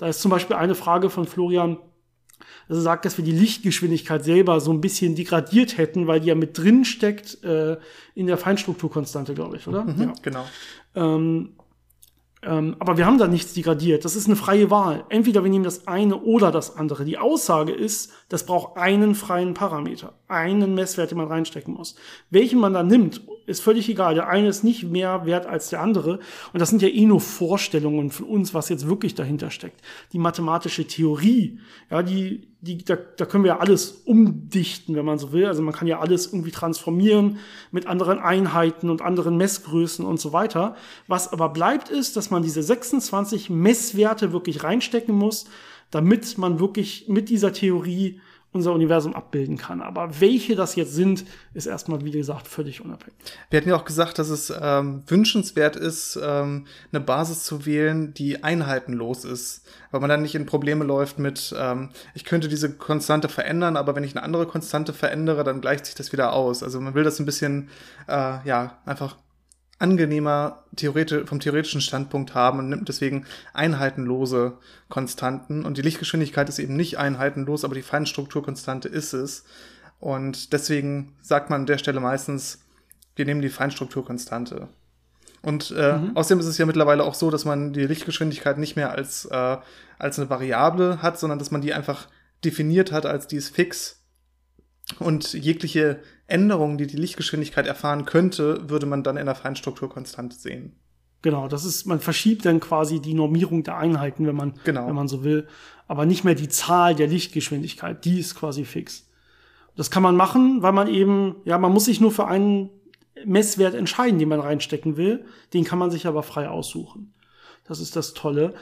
[0.02, 1.78] Da ist zum Beispiel eine Frage von Florian,
[2.68, 6.30] dass er sagt, dass wir die Lichtgeschwindigkeit selber so ein bisschen degradiert hätten, weil die
[6.30, 7.78] ja mit drin steckt äh,
[8.16, 9.84] in der Feinstrukturkonstante, glaube ich, oder?
[9.84, 10.14] Mhm, ja.
[10.24, 10.46] Genau.
[10.96, 11.52] Ähm,
[12.44, 14.04] Ähm, aber wir haben da nichts degradiert.
[14.04, 15.04] Das ist eine freie Wahl.
[15.10, 17.06] Entweder wir nehmen das eine oder das andere.
[17.06, 21.96] Die Aussage ist, das braucht einen freien Parameter, einen Messwert, den man reinstecken muss.
[22.32, 24.16] Welchen man da nimmt, ist völlig egal.
[24.16, 26.20] Der eine ist nicht mehr wert als der andere.
[26.54, 29.82] Und das sind ja eh nur Vorstellungen von uns, was jetzt wirklich dahinter steckt.
[30.14, 31.60] Die mathematische Theorie,
[31.90, 35.46] ja, die, die, da, da können wir ja alles umdichten, wenn man so will.
[35.46, 37.38] Also man kann ja alles irgendwie transformieren
[37.72, 40.76] mit anderen Einheiten und anderen Messgrößen und so weiter.
[41.08, 45.46] Was aber bleibt ist, dass man diese 26 Messwerte wirklich reinstecken muss,
[45.92, 48.22] damit man wirklich mit dieser Theorie
[48.54, 49.82] unser Universum abbilden kann.
[49.82, 53.16] Aber welche das jetzt sind, ist erstmal, wie gesagt, völlig unabhängig.
[53.50, 58.14] Wir hatten ja auch gesagt, dass es ähm, wünschenswert ist, ähm, eine Basis zu wählen,
[58.14, 62.74] die einheitenlos ist, weil man dann nicht in Probleme läuft mit, ähm, ich könnte diese
[62.74, 66.62] Konstante verändern, aber wenn ich eine andere Konstante verändere, dann gleicht sich das wieder aus.
[66.62, 67.70] Also man will das ein bisschen,
[68.08, 69.16] äh, ja, einfach
[69.82, 74.54] angenehmer theoretisch, vom theoretischen Standpunkt haben und nimmt deswegen einheitenlose
[74.90, 75.66] Konstanten.
[75.66, 79.44] Und die Lichtgeschwindigkeit ist eben nicht einheitenlos, aber die Feinstrukturkonstante ist es.
[80.00, 82.60] Und deswegen sagt man an der Stelle meistens,
[83.16, 84.68] wir nehmen die Feinstrukturkonstante.
[85.42, 86.16] Und äh, mhm.
[86.16, 89.58] außerdem ist es ja mittlerweile auch so, dass man die Lichtgeschwindigkeit nicht mehr als, äh,
[89.98, 92.08] als eine Variable hat, sondern dass man die einfach
[92.46, 94.04] definiert hat als die ist fix
[95.00, 96.00] und jegliche
[96.32, 100.76] Änderungen, die die Lichtgeschwindigkeit erfahren könnte, würde man dann in der Feinstrukturkonstante sehen.
[101.22, 104.88] Genau, das ist, man verschiebt dann quasi die Normierung der Einheiten, wenn man, genau.
[104.88, 105.48] wenn man so will.
[105.88, 109.08] Aber nicht mehr die Zahl der Lichtgeschwindigkeit, die ist quasi fix.
[109.76, 112.70] Das kann man machen, weil man eben, ja, man muss sich nur für einen
[113.26, 115.26] Messwert entscheiden, den man reinstecken will.
[115.54, 117.14] Den kann man sich aber frei aussuchen.
[117.68, 118.56] Das ist das Tolle.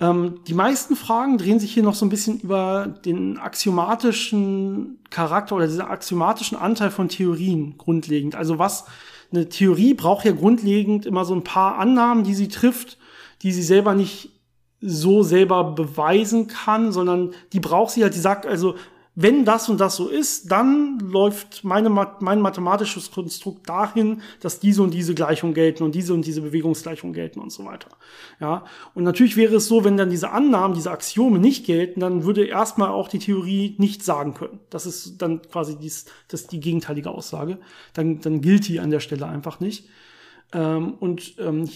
[0.00, 5.54] Ähm, die meisten Fragen drehen sich hier noch so ein bisschen über den axiomatischen Charakter
[5.56, 8.34] oder diesen axiomatischen Anteil von Theorien grundlegend.
[8.34, 8.86] Also was
[9.32, 12.98] eine Theorie braucht ja grundlegend immer so ein paar Annahmen, die sie trifft,
[13.42, 14.30] die sie selber nicht
[14.80, 18.74] so selber beweisen kann, sondern die braucht sie halt, die sagt also,
[19.16, 24.82] wenn das und das so ist, dann läuft meine, mein mathematisches Konstrukt dahin, dass diese
[24.82, 27.88] und diese Gleichung gelten und diese und diese Bewegungsgleichung gelten und so weiter.
[28.40, 28.64] Ja.
[28.94, 32.44] Und natürlich wäre es so, wenn dann diese Annahmen, diese Axiome nicht gelten, dann würde
[32.44, 34.58] erstmal auch die Theorie nichts sagen können.
[34.70, 37.58] Das ist dann quasi dies, das ist die gegenteilige Aussage.
[37.92, 39.88] Dann, dann gilt die an der Stelle einfach nicht.
[40.52, 41.68] Ähm, und ähm,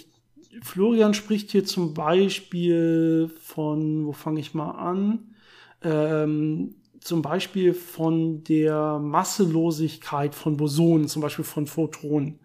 [0.62, 5.34] Florian spricht hier zum Beispiel von, wo fange ich mal an?
[5.82, 12.38] Ähm, zum Beispiel von der Masselosigkeit von Bosonen, zum Beispiel von Photonen.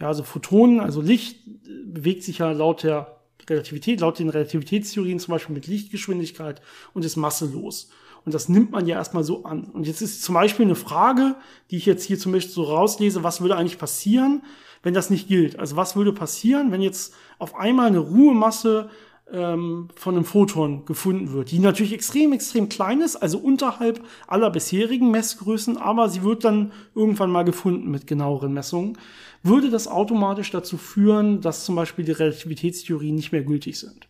[0.00, 1.40] Ja, also Photonen, also Licht
[1.84, 6.60] bewegt sich ja laut der Relativität, laut den Relativitätstheorien zum Beispiel mit Lichtgeschwindigkeit
[6.94, 7.90] und ist masselos.
[8.24, 9.64] Und das nimmt man ja erstmal so an.
[9.64, 11.34] Und jetzt ist zum Beispiel eine Frage,
[11.70, 14.42] die ich jetzt hier zum Beispiel so rauslese, was würde eigentlich passieren,
[14.82, 15.58] wenn das nicht gilt?
[15.58, 18.90] Also was würde passieren, wenn jetzt auf einmal eine Ruhemasse
[19.32, 24.50] ähm, von einem Photon gefunden wird, die natürlich extrem, extrem klein ist, also unterhalb aller
[24.50, 28.98] bisherigen Messgrößen, aber sie wird dann irgendwann mal gefunden mit genaueren Messungen,
[29.42, 34.08] würde das automatisch dazu führen, dass zum Beispiel die Relativitätstheorien nicht mehr gültig sind?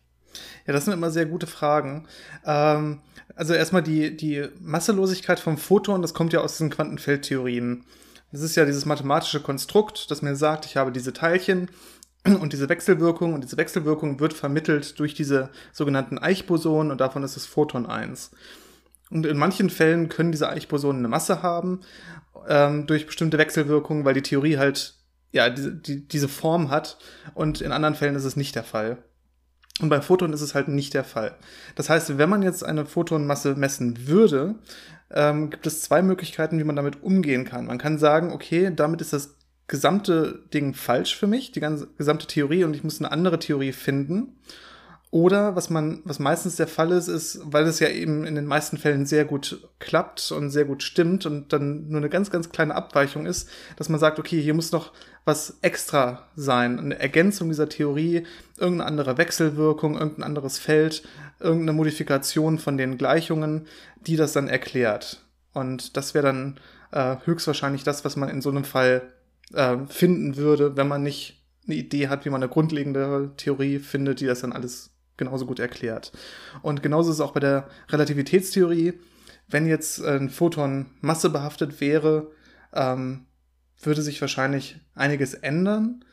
[0.67, 2.07] Ja, das sind immer sehr gute Fragen.
[2.45, 2.99] Ähm,
[3.35, 7.85] also erstmal die, die Masselosigkeit vom Photon, das kommt ja aus diesen Quantenfeldtheorien.
[8.31, 11.69] Das ist ja dieses mathematische Konstrukt, das mir sagt, ich habe diese Teilchen
[12.25, 17.37] und diese Wechselwirkung, und diese Wechselwirkung wird vermittelt durch diese sogenannten Eichbosonen und davon ist
[17.37, 18.31] es Photon 1.
[19.09, 21.81] Und in manchen Fällen können diese Eichbosonen eine Masse haben
[22.47, 24.95] ähm, durch bestimmte Wechselwirkungen, weil die Theorie halt
[25.31, 26.97] ja die, die, diese Form hat
[27.33, 29.03] und in anderen Fällen ist es nicht der Fall.
[29.81, 31.35] Und bei Photon ist es halt nicht der Fall.
[31.75, 34.55] Das heißt, wenn man jetzt eine Photonmasse messen würde,
[35.09, 37.65] ähm, gibt es zwei Möglichkeiten, wie man damit umgehen kann.
[37.65, 39.35] Man kann sagen, okay, damit ist das
[39.67, 43.71] gesamte Ding falsch für mich, die ganze gesamte Theorie und ich muss eine andere Theorie
[43.71, 44.37] finden.
[45.13, 48.47] Oder was man, was meistens der Fall ist, ist, weil es ja eben in den
[48.47, 52.49] meisten Fällen sehr gut klappt und sehr gut stimmt und dann nur eine ganz, ganz
[52.49, 54.91] kleine Abweichung ist, dass man sagt, okay, hier muss noch
[55.23, 58.25] was extra sein, eine Ergänzung dieser Theorie,
[58.57, 61.03] irgendeine andere Wechselwirkung, irgendein anderes Feld,
[61.39, 63.67] irgendeine Modifikation von den Gleichungen,
[64.07, 65.21] die das dann erklärt.
[65.53, 66.59] Und das wäre dann
[66.91, 69.12] äh, höchstwahrscheinlich das, was man in so einem Fall
[69.53, 74.19] äh, finden würde, wenn man nicht eine Idee hat, wie man eine grundlegende Theorie findet,
[74.19, 76.11] die das dann alles genauso gut erklärt.
[76.61, 78.93] Und genauso ist es auch bei der Relativitätstheorie.
[79.47, 82.31] Wenn jetzt ein Photon massebehaftet wäre,
[82.73, 83.25] ähm,
[83.81, 86.03] würde sich wahrscheinlich einiges ändern.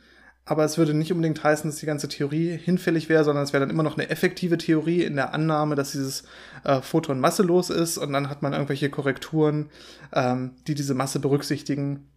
[0.43, 3.61] Aber es würde nicht unbedingt heißen, dass die ganze Theorie hinfällig wäre, sondern es wäre
[3.61, 6.23] dann immer noch eine effektive Theorie in der Annahme, dass dieses
[6.63, 9.69] äh, Photon masselos ist und dann hat man irgendwelche Korrekturen,
[10.13, 12.10] ähm, die diese Masse berücksichtigen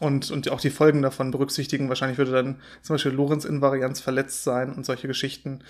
[0.00, 1.88] und, und auch die Folgen davon berücksichtigen.
[1.88, 5.60] Wahrscheinlich würde dann zum Beispiel Lorenz-Invarianz verletzt sein und solche Geschichten.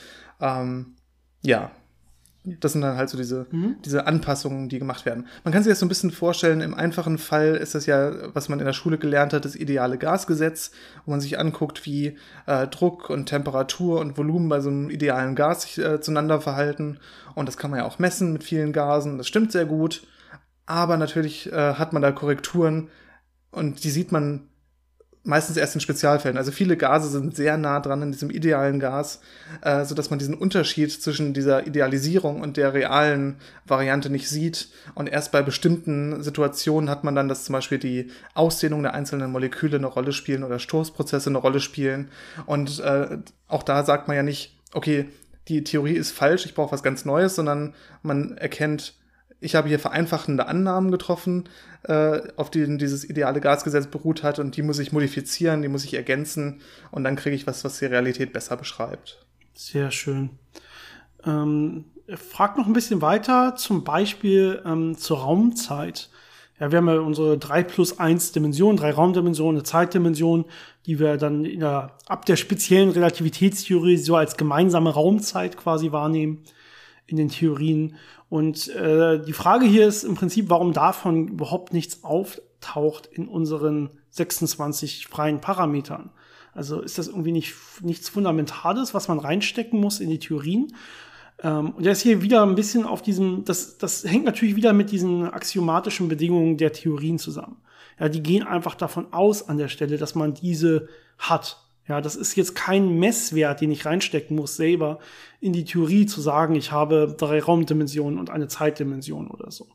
[0.40, 0.96] Ähm,
[1.42, 1.70] ja,
[2.44, 3.76] das sind dann halt so diese, mhm.
[3.84, 5.26] diese Anpassungen, die gemacht werden.
[5.44, 8.50] Man kann sich das so ein bisschen vorstellen, im einfachen Fall ist das ja, was
[8.50, 10.70] man in der Schule gelernt hat, das ideale Gasgesetz,
[11.06, 15.36] wo man sich anguckt, wie äh, Druck und Temperatur und Volumen bei so einem idealen
[15.36, 16.98] Gas sich äh, zueinander verhalten.
[17.34, 20.06] Und das kann man ja auch messen mit vielen Gasen, das stimmt sehr gut.
[20.66, 22.90] Aber natürlich äh, hat man da Korrekturen
[23.54, 24.48] und die sieht man
[25.24, 26.36] meistens erst in Spezialfällen.
[26.36, 29.20] Also viele Gase sind sehr nah dran an diesem idealen Gas,
[29.62, 33.36] äh, so dass man diesen Unterschied zwischen dieser Idealisierung und der realen
[33.66, 34.68] Variante nicht sieht.
[34.94, 39.32] Und erst bei bestimmten Situationen hat man dann, dass zum Beispiel die Ausdehnung der einzelnen
[39.32, 42.10] Moleküle eine Rolle spielen oder Stoßprozesse eine Rolle spielen.
[42.44, 45.08] Und äh, auch da sagt man ja nicht, okay,
[45.48, 48.94] die Theorie ist falsch, ich brauche was ganz Neues, sondern man erkennt,
[49.44, 51.44] ich habe hier vereinfachende Annahmen getroffen,
[51.82, 55.84] äh, auf denen dieses ideale Gasgesetz beruht hat und die muss ich modifizieren, die muss
[55.84, 59.24] ich ergänzen und dann kriege ich was, was die Realität besser beschreibt.
[59.52, 60.30] Sehr schön.
[61.24, 66.10] Ähm, fragt noch ein bisschen weiter, zum Beispiel ähm, zur Raumzeit.
[66.58, 70.44] Ja, wir haben ja unsere 3 plus 1 Dimensionen, drei Raumdimensionen, eine Zeitdimension,
[70.86, 76.44] die wir dann in der, ab der speziellen Relativitätstheorie so als gemeinsame Raumzeit quasi wahrnehmen
[77.06, 77.96] in den Theorien.
[78.34, 83.90] Und äh, die Frage hier ist im Prinzip, warum davon überhaupt nichts auftaucht in unseren
[84.10, 86.10] 26 freien Parametern.
[86.52, 90.74] Also ist das irgendwie nicht, nichts Fundamentales, was man reinstecken muss in die Theorien?
[91.44, 94.90] Ähm, und ist hier wieder ein bisschen auf diesem, das, das hängt natürlich wieder mit
[94.90, 97.58] diesen axiomatischen Bedingungen der Theorien zusammen.
[98.00, 101.63] Ja, die gehen einfach davon aus an der Stelle, dass man diese hat.
[101.86, 105.00] Ja, das ist jetzt kein Messwert, den ich reinstecken muss, selber
[105.40, 109.66] in die Theorie zu sagen, ich habe drei Raumdimensionen und eine Zeitdimension oder so.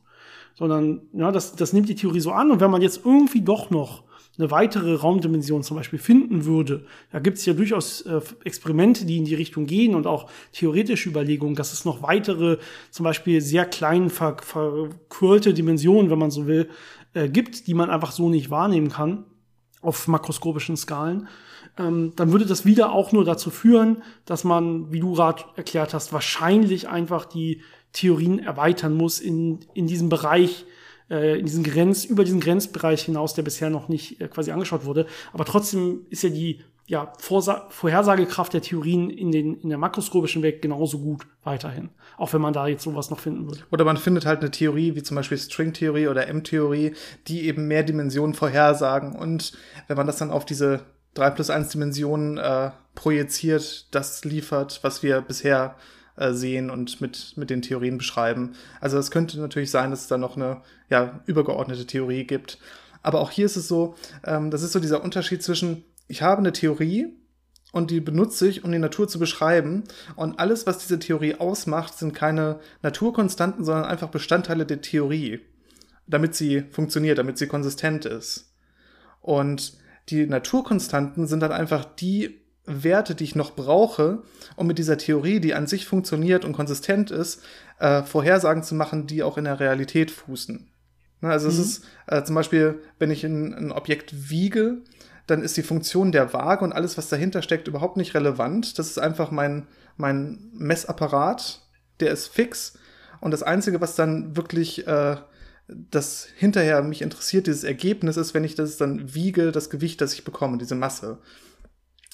[0.54, 2.50] Sondern, ja, das, das nimmt die Theorie so an.
[2.50, 4.02] Und wenn man jetzt irgendwie doch noch
[4.38, 9.18] eine weitere Raumdimension zum Beispiel finden würde, da gibt es ja durchaus äh, Experimente, die
[9.18, 12.58] in die Richtung gehen und auch theoretische Überlegungen, dass es noch weitere,
[12.90, 16.68] zum Beispiel sehr klein ver verquirlte Dimensionen, wenn man so will,
[17.14, 19.24] äh, gibt, die man einfach so nicht wahrnehmen kann
[19.82, 21.28] auf makroskopischen Skalen
[21.80, 25.94] ähm, dann würde das wieder auch nur dazu führen, dass man, wie du gerade erklärt
[25.94, 27.62] hast, wahrscheinlich einfach die
[27.92, 30.66] Theorien erweitern muss in, in diesem Bereich,
[31.10, 34.84] äh, in diesen Grenz, über diesen Grenzbereich hinaus, der bisher noch nicht äh, quasi angeschaut
[34.84, 35.06] wurde.
[35.32, 40.42] Aber trotzdem ist ja die ja, Vorsa Vorhersagekraft der Theorien in, den, in der makroskopischen
[40.42, 41.90] Welt genauso gut weiterhin.
[42.18, 43.60] Auch wenn man da jetzt sowas noch finden würde.
[43.70, 46.94] Oder man findet halt eine Theorie, wie zum Beispiel Stringtheorie oder M-Theorie,
[47.28, 49.14] die eben mehr Dimensionen vorhersagen.
[49.14, 49.52] Und
[49.86, 50.80] wenn man das dann auf diese
[51.14, 55.76] 3 plus 1 Dimensionen äh, projiziert, das liefert, was wir bisher
[56.16, 58.54] äh, sehen und mit, mit den Theorien beschreiben.
[58.80, 62.58] Also es könnte natürlich sein, dass es da noch eine ja, übergeordnete Theorie gibt.
[63.02, 63.94] Aber auch hier ist es so,
[64.24, 67.16] ähm, das ist so dieser Unterschied zwischen, ich habe eine Theorie
[67.72, 69.84] und die benutze ich, um die Natur zu beschreiben.
[70.16, 75.40] Und alles, was diese Theorie ausmacht, sind keine Naturkonstanten, sondern einfach Bestandteile der Theorie,
[76.06, 78.52] damit sie funktioniert, damit sie konsistent ist.
[79.20, 79.74] Und
[80.10, 84.22] die Naturkonstanten sind dann einfach die Werte, die ich noch brauche,
[84.56, 87.42] um mit dieser Theorie, die an sich funktioniert und konsistent ist,
[87.78, 90.70] äh, Vorhersagen zu machen, die auch in der Realität fußen.
[91.20, 91.52] Ne, also mhm.
[91.52, 94.78] es ist äh, zum Beispiel, wenn ich ein, ein Objekt wiege,
[95.26, 98.78] dann ist die Funktion der Waage und alles, was dahinter steckt, überhaupt nicht relevant.
[98.78, 101.60] Das ist einfach mein, mein Messapparat,
[102.00, 102.78] der ist fix.
[103.20, 105.16] Und das Einzige, was dann wirklich äh,
[105.90, 110.14] das hinterher mich interessiert, dieses Ergebnis ist, wenn ich das dann wiege, das Gewicht, das
[110.14, 111.18] ich bekomme, diese Masse.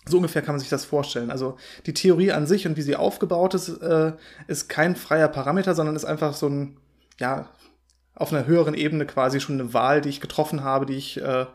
[0.09, 1.31] So ungefähr kann man sich das vorstellen.
[1.31, 4.13] Also die Theorie an sich und wie sie aufgebaut ist, äh,
[4.47, 6.77] ist kein freier Parameter, sondern ist einfach so ein,
[7.19, 7.51] ja,
[8.15, 11.47] auf einer höheren Ebene quasi schon eine Wahl, die ich getroffen habe, die ich äh,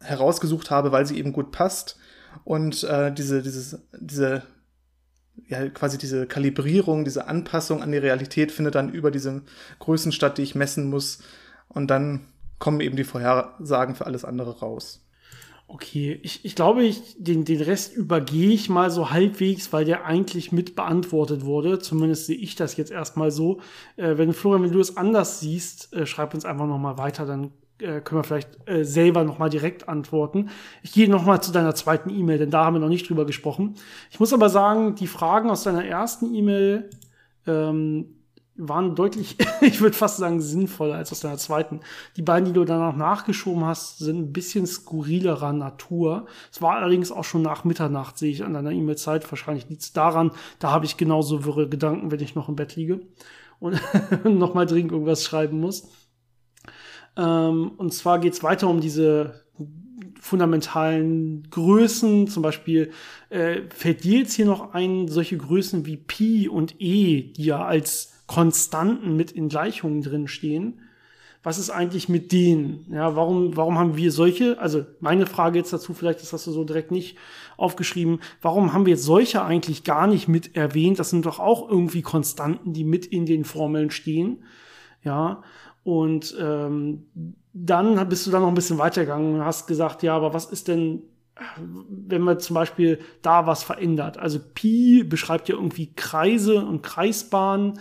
[0.00, 1.96] herausgesucht habe, weil sie eben gut passt.
[2.42, 4.42] Und äh, diese, dieses, diese,
[5.48, 9.42] ja, quasi diese Kalibrierung, diese Anpassung an die Realität findet dann über diese
[9.78, 11.18] Größen statt, die ich messen muss.
[11.68, 12.26] Und dann
[12.58, 15.00] kommen eben die Vorhersagen für alles andere raus.
[15.66, 20.04] Okay, ich, ich glaube, ich, den, den Rest übergehe ich mal so halbwegs, weil der
[20.04, 21.78] eigentlich mit beantwortet wurde.
[21.78, 23.60] Zumindest sehe ich das jetzt erstmal so.
[23.96, 27.50] Äh, wenn Florian, wenn du es anders siehst, äh, schreib uns einfach nochmal weiter, dann
[27.84, 30.50] äh, können wir vielleicht äh, selber nochmal direkt antworten.
[30.82, 33.74] Ich gehe nochmal zu deiner zweiten E-Mail, denn da haben wir noch nicht drüber gesprochen.
[34.10, 36.90] Ich muss aber sagen, die Fragen aus deiner ersten E-Mail
[37.46, 38.14] ähm,
[38.56, 41.80] waren deutlich, ich würde fast sagen, sinnvoller als aus deiner zweiten.
[42.16, 46.26] Die beiden, die du danach nachgeschoben hast, sind ein bisschen skurrilerer Natur.
[46.52, 49.30] Es war allerdings auch schon nach Mitternacht, sehe ich an deiner E-Mail-Zeit.
[49.30, 52.76] Wahrscheinlich liegt es daran, da habe ich genauso wirre Gedanken, wenn ich noch im Bett
[52.76, 53.00] liege
[53.60, 53.80] und
[54.24, 55.88] nochmal dringend irgendwas schreiben muss.
[57.16, 59.44] Ähm, und zwar geht es weiter um diese
[60.20, 62.90] fundamentalen Größen, zum Beispiel
[63.28, 67.64] äh, fällt dir jetzt hier noch ein, solche Größen wie Pi und E, die ja
[67.64, 70.80] als Konstanten mit in Gleichungen drin stehen.
[71.42, 72.86] Was ist eigentlich mit denen?
[72.90, 74.58] Ja, warum, warum haben wir solche?
[74.58, 77.18] Also meine Frage jetzt dazu, vielleicht das hast du so direkt nicht
[77.58, 78.20] aufgeschrieben.
[78.40, 80.98] Warum haben wir jetzt solche eigentlich gar nicht mit erwähnt?
[80.98, 84.42] Das sind doch auch irgendwie Konstanten, die mit in den Formeln stehen.
[85.02, 85.42] Ja,
[85.84, 87.06] und ähm,
[87.52, 90.66] dann bist du dann noch ein bisschen weitergegangen und hast gesagt, ja, aber was ist
[90.66, 91.02] denn,
[91.88, 94.18] wenn man zum Beispiel da was verändert?
[94.18, 97.78] Also Pi beschreibt ja irgendwie Kreise und Kreisbahnen.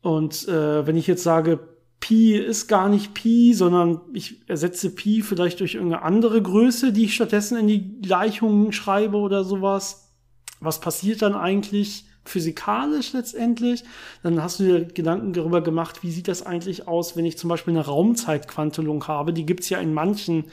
[0.00, 1.60] Und äh, wenn ich jetzt sage,
[2.00, 7.04] Pi ist gar nicht Pi, sondern ich ersetze Pi vielleicht durch irgendeine andere Größe, die
[7.04, 10.14] ich stattdessen in die Gleichungen schreibe oder sowas.
[10.60, 13.84] Was passiert dann eigentlich physikalisch letztendlich?
[14.22, 17.48] Dann hast du dir Gedanken darüber gemacht, wie sieht das eigentlich aus, wenn ich zum
[17.48, 19.32] Beispiel eine Raumzeitquantelung habe.
[19.32, 20.44] Die gibt's ja in manchen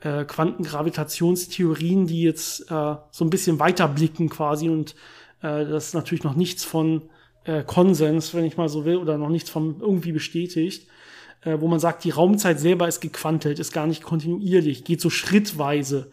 [0.00, 4.94] äh, Quantengravitationstheorien, die jetzt äh, so ein bisschen weiterblicken quasi und
[5.42, 7.02] äh, das ist natürlich noch nichts von
[7.44, 10.86] äh, Konsens, wenn ich mal so will, oder noch nichts vom irgendwie bestätigt,
[11.42, 15.10] äh, wo man sagt, die Raumzeit selber ist gequantelt, ist gar nicht kontinuierlich, geht so
[15.10, 16.10] schrittweise.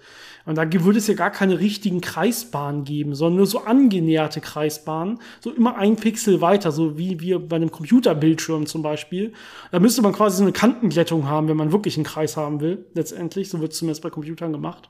[0.47, 5.19] Und da würde es ja gar keine richtigen Kreisbahnen geben, sondern nur so angenäherte Kreisbahnen,
[5.41, 9.33] so immer ein Pixel weiter, so wie wir bei einem Computerbildschirm zum Beispiel.
[9.71, 12.85] Da müsste man quasi so eine Kantenglättung haben, wenn man wirklich einen Kreis haben will,
[12.93, 13.49] letztendlich.
[13.49, 14.89] So wird es zumindest bei Computern gemacht.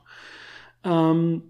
[0.84, 1.42] Ähm,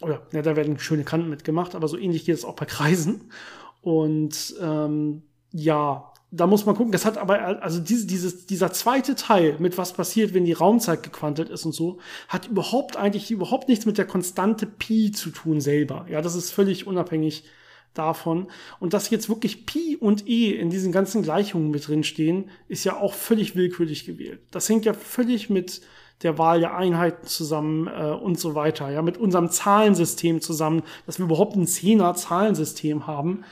[0.00, 3.32] oder, ja, da werden schöne Kanten mitgemacht, aber so ähnlich geht es auch bei Kreisen.
[3.80, 6.92] Und ähm, ja, da muss man gucken.
[6.92, 11.02] Das hat aber, also diese, dieses, dieser zweite Teil, mit was passiert, wenn die Raumzeit
[11.02, 15.60] gequantelt ist und so, hat überhaupt eigentlich überhaupt nichts mit der Konstante Pi zu tun
[15.60, 16.06] selber.
[16.08, 17.44] Ja, das ist völlig unabhängig
[17.92, 18.46] davon.
[18.80, 22.84] Und dass jetzt wirklich Pi und E in diesen ganzen Gleichungen mit drin stehen, ist
[22.84, 24.40] ja auch völlig willkürlich gewählt.
[24.50, 25.82] Das hängt ja völlig mit
[26.22, 31.18] der Wahl der Einheiten zusammen äh, und so weiter, ja, mit unserem Zahlensystem zusammen, dass
[31.18, 33.44] wir überhaupt ein Zehner-Zahlensystem haben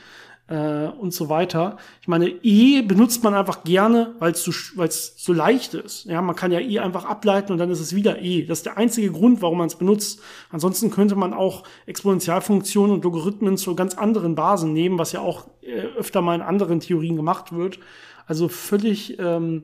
[0.51, 1.77] äh, und so weiter.
[2.01, 6.05] Ich meine, E benutzt man einfach gerne, weil es so, weil's so leicht ist.
[6.05, 8.43] Ja, man kann ja E einfach ableiten und dann ist es wieder E.
[8.43, 10.21] Das ist der einzige Grund, warum man es benutzt.
[10.49, 15.47] Ansonsten könnte man auch Exponentialfunktionen und Logarithmen zu ganz anderen Basen nehmen, was ja auch
[15.61, 17.79] äh, öfter mal in anderen Theorien gemacht wird.
[18.27, 19.63] Also völlig ähm,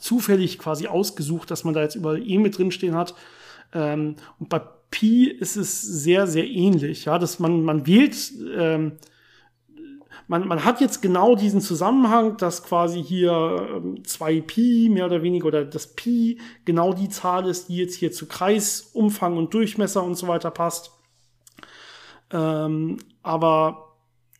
[0.00, 3.14] zufällig quasi ausgesucht, dass man da jetzt überall E mit drinstehen hat.
[3.72, 4.60] Ähm, und bei
[4.90, 8.92] Pi ist es sehr, sehr ähnlich, ja, dass man, man wählt, ähm,
[10.28, 15.22] man, man hat jetzt genau diesen Zusammenhang, dass quasi hier ähm, 2 Pi mehr oder
[15.22, 20.04] weniger oder das Pi genau die Zahl ist, die jetzt hier zu Kreisumfang und Durchmesser
[20.04, 20.92] und so weiter passt.
[22.30, 23.94] Ähm, aber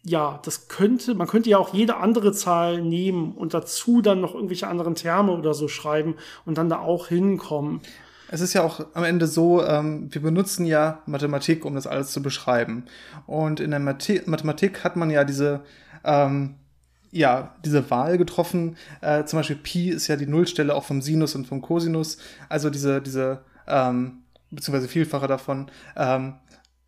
[0.04, 4.34] ja, das könnte, man könnte ja auch jede andere Zahl nehmen und dazu dann noch
[4.34, 7.80] irgendwelche anderen Terme oder so schreiben und dann da auch hinkommen.
[8.30, 12.10] Es ist ja auch am Ende so, ähm, wir benutzen ja Mathematik, um das alles
[12.10, 12.84] zu beschreiben.
[13.26, 15.60] Und in der Mathe Mathematik hat man ja diese,
[16.04, 16.56] ähm,
[17.10, 18.76] ja, diese Wahl getroffen.
[19.00, 22.18] Äh, zum Beispiel Pi ist ja die Nullstelle auch vom Sinus und vom Cosinus.
[22.50, 25.70] Also diese, diese, ähm, beziehungsweise Vielfache davon.
[25.96, 26.34] Ähm,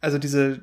[0.02, 0.60] also diese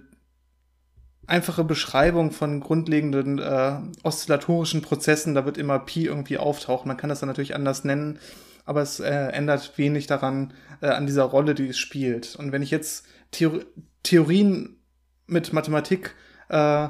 [1.26, 6.88] einfache Beschreibung von grundlegenden äh, oszillatorischen Prozessen, da wird immer Pi irgendwie auftauchen.
[6.88, 8.20] Man kann das dann natürlich anders nennen
[8.68, 12.36] aber es äh, ändert wenig daran, äh, an dieser Rolle, die es spielt.
[12.36, 13.62] Und wenn ich jetzt Theor
[14.04, 14.78] Theorien
[15.26, 16.16] mit Mathematik
[16.50, 16.88] äh,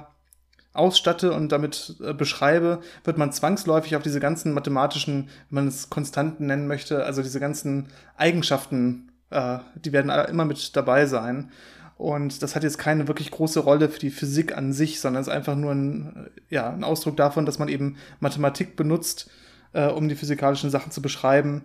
[0.74, 5.90] ausstatte und damit äh, beschreibe, wird man zwangsläufig auf diese ganzen mathematischen, wenn man es
[5.90, 11.52] Konstanten nennen möchte, also diese ganzen Eigenschaften, äh, die werden immer mit dabei sein.
[11.96, 15.30] Und das hat jetzt keine wirklich große Rolle für die Physik an sich, sondern ist
[15.30, 19.32] einfach nur ein, ja, ein Ausdruck davon, dass man eben Mathematik benutzt,
[19.78, 21.64] äh, um die physikalischen Sachen zu beschreiben.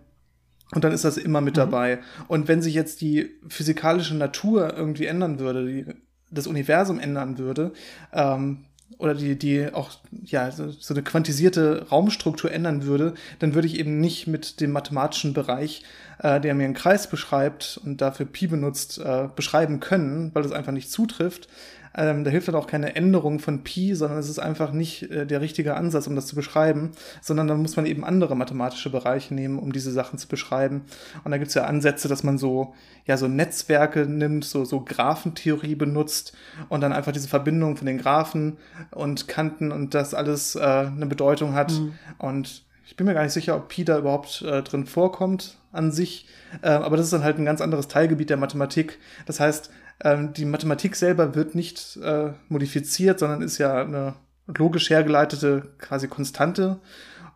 [0.75, 1.61] Und dann ist das immer mit mhm.
[1.61, 1.99] dabei.
[2.29, 5.87] Und wenn sich jetzt die physikalische Natur irgendwie ändern würde, die,
[6.31, 7.73] das Universum ändern würde,
[8.13, 8.65] ähm,
[8.99, 9.91] oder die, die auch,
[10.23, 14.71] ja, so, so eine quantisierte Raumstruktur ändern würde, dann würde ich eben nicht mit dem
[14.71, 15.83] mathematischen Bereich,
[16.19, 20.53] äh, der mir einen Kreis beschreibt und dafür Pi benutzt, äh, beschreiben können, weil das
[20.53, 21.49] einfach nicht zutrifft,
[21.95, 25.27] ähm, da hilft dann auch keine Änderung von Pi, sondern es ist einfach nicht äh,
[25.27, 29.35] der richtige Ansatz, um das zu beschreiben, sondern dann muss man eben andere mathematische Bereiche
[29.35, 30.83] nehmen, um diese Sachen zu beschreiben.
[31.25, 32.75] Und da gibt es ja Ansätze, dass man so,
[33.07, 36.35] ja, so Netzwerke nimmt, so, so Graphentheorie benutzt
[36.69, 38.57] und dann einfach diese Verbindung von den Graphen
[38.91, 41.73] und Kanten und das alles äh, eine Bedeutung hat.
[41.73, 41.93] Mhm.
[42.19, 45.93] Und ich bin mir gar nicht sicher, ob Pi da überhaupt äh, drin vorkommt an
[45.93, 46.27] sich.
[46.61, 48.99] Äh, aber das ist dann halt ein ganz anderes Teilgebiet der Mathematik.
[49.27, 49.71] Das heißt,
[50.03, 54.15] ähm, die Mathematik selber wird nicht äh, modifiziert, sondern ist ja eine
[54.47, 56.81] logisch hergeleitete quasi Konstante,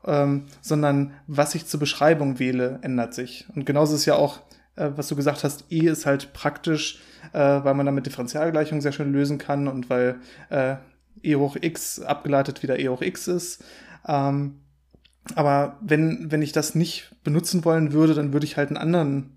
[0.04, 3.46] ähm, sondern was ich zur Beschreibung wähle, ändert sich.
[3.54, 4.40] Und genauso ist ja auch
[4.76, 7.00] äh, was du gesagt hast, E ist halt praktisch,
[7.32, 10.16] äh, weil man damit Differentialgleichungen sehr schön lösen kann und weil
[10.50, 10.76] äh,
[11.22, 13.64] E hoch x abgeleitet wieder E hoch x ist.
[14.06, 14.60] Ähm,
[15.34, 19.35] aber wenn, wenn ich das nicht benutzen wollen würde, dann würde ich halt einen anderen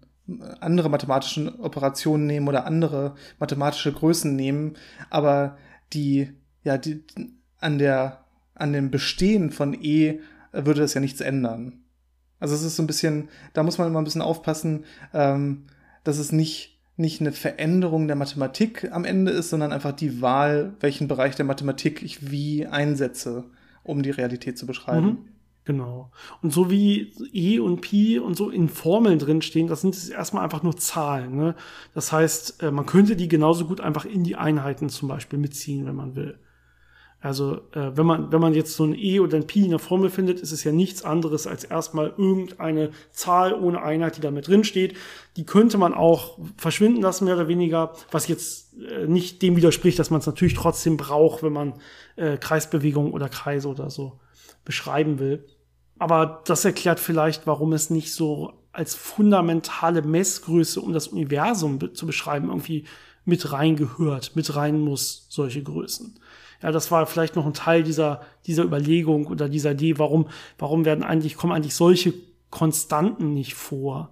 [0.59, 4.73] andere mathematische Operationen nehmen oder andere mathematische Größen nehmen,
[5.09, 5.57] aber
[5.93, 6.31] die,
[6.63, 7.03] ja, die,
[7.59, 8.23] an der,
[8.55, 10.19] an dem Bestehen von E
[10.51, 11.79] würde das ja nichts ändern.
[12.39, 15.65] Also es ist so ein bisschen, da muss man immer ein bisschen aufpassen, ähm,
[16.03, 20.73] dass es nicht, nicht eine Veränderung der Mathematik am Ende ist, sondern einfach die Wahl,
[20.79, 23.45] welchen Bereich der Mathematik ich wie einsetze,
[23.83, 25.05] um die Realität zu beschreiben.
[25.05, 25.17] Mhm.
[25.69, 26.09] Genau.
[26.41, 30.63] Und so wie E und Pi und so in Formeln drinstehen, das sind erstmal einfach
[30.63, 31.35] nur Zahlen.
[31.35, 31.55] Ne?
[31.93, 35.85] Das heißt, äh, man könnte die genauso gut einfach in die Einheiten zum Beispiel mitziehen,
[35.85, 36.39] wenn man will.
[37.21, 39.77] Also äh, wenn man wenn man jetzt so ein E oder ein Pi in der
[39.77, 44.31] Formel findet, ist es ja nichts anderes als erstmal irgendeine Zahl ohne Einheit, die da
[44.31, 44.95] mit drin steht.
[45.37, 49.99] Die könnte man auch verschwinden lassen mehr oder weniger, was jetzt äh, nicht dem widerspricht,
[49.99, 51.75] dass man es natürlich trotzdem braucht, wenn man
[52.41, 54.19] Kreisbewegungen oder Kreise oder so
[54.65, 55.45] beschreiben will.
[55.99, 61.93] Aber das erklärt vielleicht, warum es nicht so als fundamentale Messgröße, um das Universum be
[61.93, 62.85] zu beschreiben, irgendwie
[63.25, 66.19] mit reingehört, mit rein muss, solche Größen.
[66.61, 70.85] Ja, das war vielleicht noch ein Teil dieser, dieser Überlegung oder dieser Idee, warum, warum
[70.85, 72.13] werden eigentlich, kommen eigentlich solche
[72.49, 74.11] Konstanten nicht vor?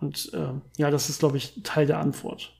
[0.00, 2.52] Und äh, ja, das ist, glaube ich, Teil der Antwort.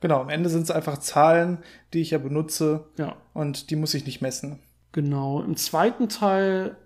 [0.00, 1.58] Genau, am Ende sind es einfach Zahlen,
[1.92, 3.16] die ich ja benutze ja.
[3.32, 4.60] und die muss ich nicht messen.
[4.92, 5.42] Genau.
[5.42, 6.76] Im zweiten Teil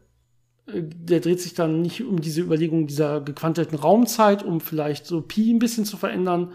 [0.73, 5.53] der dreht sich dann nicht um diese Überlegung dieser gequantelten Raumzeit, um vielleicht so Pi
[5.53, 6.53] ein bisschen zu verändern,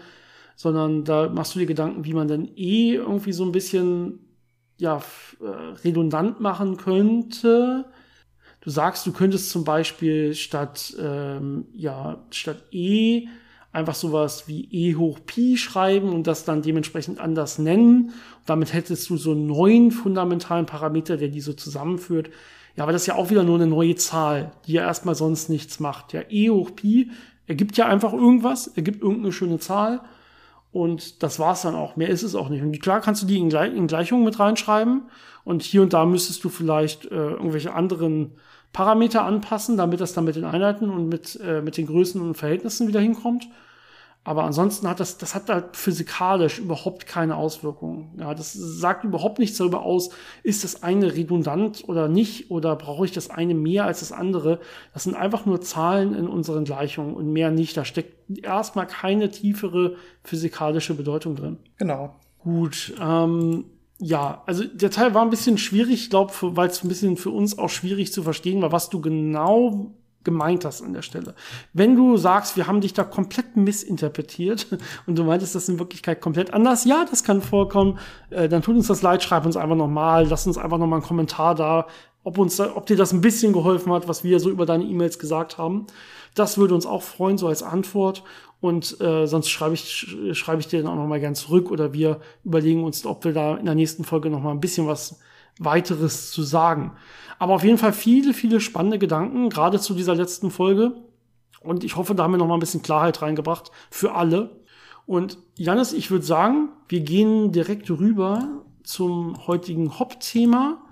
[0.56, 4.20] sondern da machst du dir Gedanken, wie man dann eh irgendwie so ein bisschen
[4.78, 5.02] ja
[5.40, 5.46] äh,
[5.84, 7.86] redundant machen könnte.
[8.60, 13.26] Du sagst, du könntest zum Beispiel statt ähm, ja statt e
[13.72, 18.06] einfach sowas wie e hoch pi schreiben und das dann dementsprechend anders nennen.
[18.06, 18.12] Und
[18.46, 22.30] damit hättest du so einen neuen fundamentalen Parameter, der die so zusammenführt.
[22.76, 25.48] Ja, aber das ist ja auch wieder nur eine neue Zahl, die ja erstmal sonst
[25.48, 26.12] nichts macht.
[26.12, 27.10] Ja, E hoch Pi
[27.46, 30.00] ergibt ja einfach irgendwas, ergibt irgendeine schöne Zahl.
[30.72, 31.94] Und das war's dann auch.
[31.94, 32.62] Mehr ist es auch nicht.
[32.62, 35.02] Und klar kannst du die in, Gle in Gleichungen mit reinschreiben.
[35.44, 38.32] Und hier und da müsstest du vielleicht äh, irgendwelche anderen
[38.72, 42.34] Parameter anpassen, damit das dann mit den Einheiten und mit, äh, mit den Größen und
[42.34, 43.46] Verhältnissen wieder hinkommt.
[44.26, 48.14] Aber ansonsten hat das, das hat halt physikalisch überhaupt keine Auswirkungen.
[48.18, 50.08] Ja, das sagt überhaupt nichts darüber aus,
[50.42, 54.60] ist das eine redundant oder nicht oder brauche ich das eine mehr als das andere.
[54.94, 57.76] Das sind einfach nur Zahlen in unseren Gleichungen und mehr nicht.
[57.76, 61.58] Da steckt erstmal keine tiefere physikalische Bedeutung drin.
[61.76, 62.14] Genau.
[62.38, 63.66] Gut, ähm,
[63.98, 67.30] ja, also der Teil war ein bisschen schwierig, ich glaube, weil es ein bisschen für
[67.30, 69.92] uns auch schwierig zu verstehen war, was du genau
[70.24, 71.34] gemeint hast an der Stelle.
[71.72, 74.66] Wenn du sagst, wir haben dich da komplett missinterpretiert
[75.06, 77.98] und du meintest das in Wirklichkeit komplett anders, ja, das kann vorkommen,
[78.30, 81.06] äh, dann tut uns das leid, schreib uns einfach nochmal, lass uns einfach nochmal einen
[81.06, 81.86] Kommentar da,
[82.24, 85.18] ob uns, ob dir das ein bisschen geholfen hat, was wir so über deine E-Mails
[85.18, 85.86] gesagt haben.
[86.34, 88.24] Das würde uns auch freuen, so als Antwort.
[88.60, 92.20] Und äh, sonst schreibe ich, schreibe ich dir dann auch nochmal gern zurück oder wir
[92.44, 95.20] überlegen uns, ob wir da in der nächsten Folge nochmal ein bisschen was
[95.58, 96.92] weiteres zu sagen.
[97.38, 100.92] Aber auf jeden Fall viele, viele spannende Gedanken, gerade zu dieser letzten Folge.
[101.60, 104.62] Und ich hoffe, da haben wir noch mal ein bisschen Klarheit reingebracht für alle.
[105.06, 110.82] Und Janis, ich würde sagen, wir gehen direkt rüber zum heutigen Hauptthema.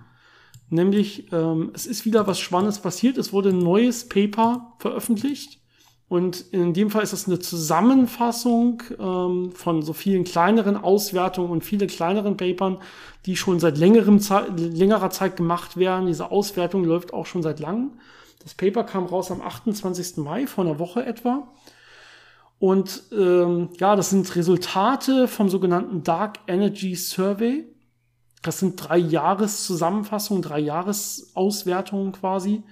[0.69, 3.19] Nämlich, ähm, es ist wieder was Spannendes passiert.
[3.19, 5.62] Es wurde ein neues Paper veröffentlicht.
[6.13, 11.65] Und in dem Fall ist das eine Zusammenfassung ähm, von so vielen kleineren Auswertungen und
[11.65, 12.77] vielen kleineren Papern,
[13.25, 16.09] die schon seit längerem Ze längerer Zeit gemacht werden.
[16.09, 17.93] Diese Auswertung läuft auch schon seit langem.
[18.43, 20.19] Das Paper kam raus am 28.
[20.19, 21.49] Mai, vor einer Woche etwa.
[22.59, 27.65] Und ähm, ja, das sind Resultate vom sogenannten Dark Energy Survey.
[28.43, 32.65] Das sind drei Jahreszusammenfassungen, drei Jahresauswertungen quasi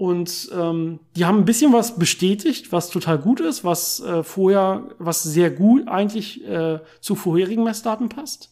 [0.00, 4.88] und ähm, die haben ein bisschen was bestätigt, was total gut ist, was äh, vorher,
[4.98, 8.50] was sehr gut eigentlich äh, zu vorherigen Messdaten passt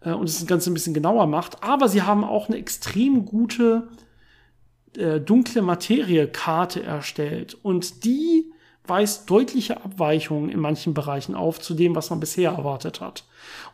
[0.00, 1.62] äh, und das Ganze ein bisschen genauer macht.
[1.62, 3.88] Aber sie haben auch eine extrem gute
[4.96, 8.50] äh, dunkle Materie-Karte erstellt und die
[8.86, 13.24] weist deutliche Abweichungen in manchen Bereichen auf zu dem, was man bisher erwartet hat.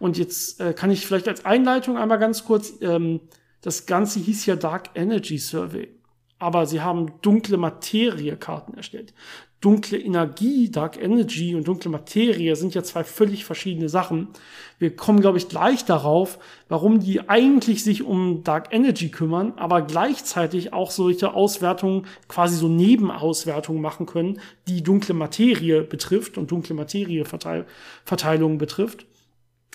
[0.01, 3.21] Und jetzt äh, kann ich vielleicht als Einleitung einmal ganz kurz, ähm,
[3.61, 5.95] das Ganze hieß ja Dark Energy Survey
[6.39, 9.14] aber sie haben dunkle Materiekarten erstellt.
[9.61, 14.28] dunkle Energie, Dark Energy und dunkle Materie sind ja zwei völlig verschiedene Sachen.
[14.78, 19.80] Wir kommen, glaube ich, gleich darauf, warum die eigentlich sich um Dark Energy kümmern, aber
[19.80, 26.74] gleichzeitig auch solche Auswertungen, quasi so Nebenauswertungen machen können, die dunkle Materie betrifft und dunkle
[26.74, 27.24] Materie
[28.59, 29.07] betrifft.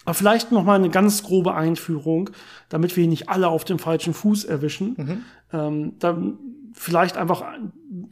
[0.05, 2.29] Aber vielleicht noch mal eine ganz grobe Einführung,
[2.69, 4.95] damit wir nicht alle auf dem falschen Fuß erwischen.
[4.97, 5.23] Mhm.
[5.51, 6.37] Ähm, dann
[6.73, 7.43] vielleicht einfach,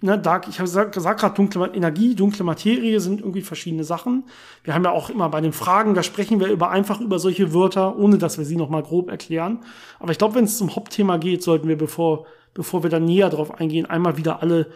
[0.02, 4.26] ne, Dark, ich habe gesagt, gesagt gerade, dunkle Energie, dunkle Materie sind irgendwie verschiedene Sachen.
[4.64, 7.54] Wir haben ja auch immer bei den Fragen, da sprechen wir über einfach über solche
[7.54, 9.60] Wörter, ohne dass wir sie noch mal grob erklären.
[10.00, 13.30] Aber ich glaube, wenn es zum Hauptthema geht, sollten wir, bevor, bevor wir dann näher
[13.30, 14.68] drauf eingehen, einmal wieder alle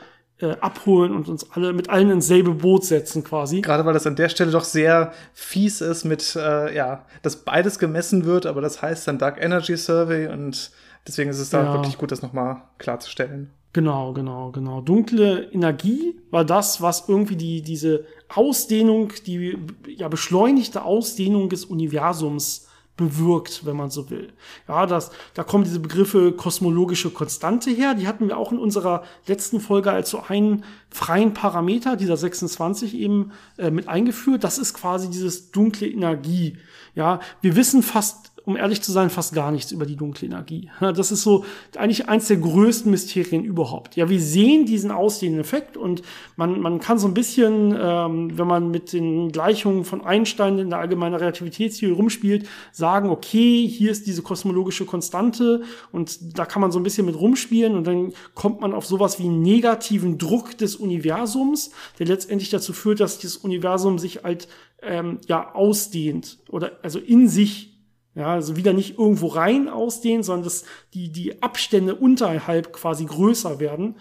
[0.42, 3.62] äh, abholen und uns alle mit allen ins selbe Boot setzen quasi.
[3.62, 7.80] Gerade weil das an der Stelle doch sehr fies ist mit, äh, ja, dass beides
[7.80, 10.72] gemessen wird, aber das heißt dann Dark Energy Survey und
[11.08, 11.74] deswegen ist es da ja.
[11.74, 13.52] wirklich gut, das nochmal klarzustellen.
[13.74, 14.82] Genau, genau, genau.
[14.82, 22.68] Dunkle Energie war das, was irgendwie die, diese Ausdehnung, die ja beschleunigte Ausdehnung des Universums
[23.10, 24.32] bewirkt, wenn man so will.
[24.68, 27.94] Ja, das, da kommen diese Begriffe kosmologische Konstante her.
[27.94, 32.96] Die hatten wir auch in unserer letzten Folge als so einen freien Parameter, dieser 26
[32.96, 34.44] eben äh, mit eingeführt.
[34.44, 36.58] Das ist quasi dieses dunkle Energie.
[36.96, 40.70] Ja, wir wissen fast um ehrlich zu sein, fast gar nichts über die dunkle Energie.
[40.80, 41.46] Das ist so
[41.78, 43.96] eigentlich eins der größten Mysterien überhaupt.
[43.96, 46.02] Ja, wir sehen diesen ausdehnenden Effekt und
[46.36, 50.70] man, man kann so ein bisschen, ähm, wenn man mit den Gleichungen von Einstein in
[50.70, 56.72] der allgemeinen Relativitätstheorie rumspielt, sagen, okay, hier ist diese kosmologische Konstante und da kann man
[56.72, 60.58] so ein bisschen mit rumspielen und dann kommt man auf sowas wie einen negativen Druck
[60.58, 64.48] des Universums, der letztendlich dazu führt, dass das Universum sich halt
[64.82, 67.71] ähm, ja ausdehnt oder also in sich
[68.16, 73.60] ja, also wieder nicht irgendwo rein ausdehnen, sondern dass die, die Abstände unterhalb quasi größer
[73.60, 73.96] werden.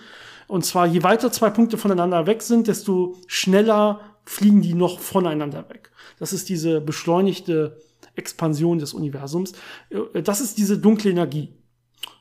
[0.48, 5.68] Und zwar, je weiter zwei Punkte voneinander weg sind, desto schneller fliegen die noch voneinander
[5.68, 5.92] weg.
[6.18, 7.78] Das ist diese beschleunigte
[8.16, 9.52] Expansion des Universums.
[9.90, 11.54] Äh, das ist diese dunkle Energie.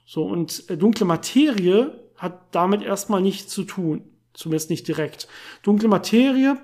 [0.05, 4.03] So, und äh, dunkle Materie hat damit erstmal nichts zu tun.
[4.33, 5.27] Zumindest nicht direkt.
[5.63, 6.57] Dunkle Materie,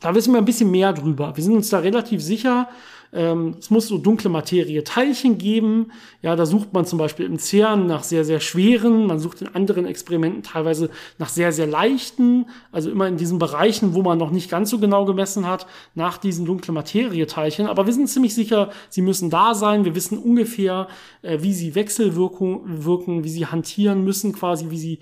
[0.00, 1.36] da wissen wir ein bisschen mehr drüber.
[1.36, 2.68] Wir sind uns da relativ sicher,
[3.16, 5.90] ähm, es muss so dunkle Materie Teilchen geben.
[6.20, 9.06] Ja, da sucht man zum Beispiel im CERN nach sehr, sehr schweren.
[9.06, 12.44] Man sucht in anderen Experimenten teilweise nach sehr, sehr leichten.
[12.72, 16.18] Also immer in diesen Bereichen, wo man noch nicht ganz so genau gemessen hat, nach
[16.18, 17.66] diesen dunkle Materie Teilchen.
[17.68, 19.86] Aber wir sind ziemlich sicher, sie müssen da sein.
[19.86, 20.86] Wir wissen ungefähr,
[21.22, 24.98] äh, wie sie Wechselwirkung wirken, wie sie hantieren müssen, quasi, wie sie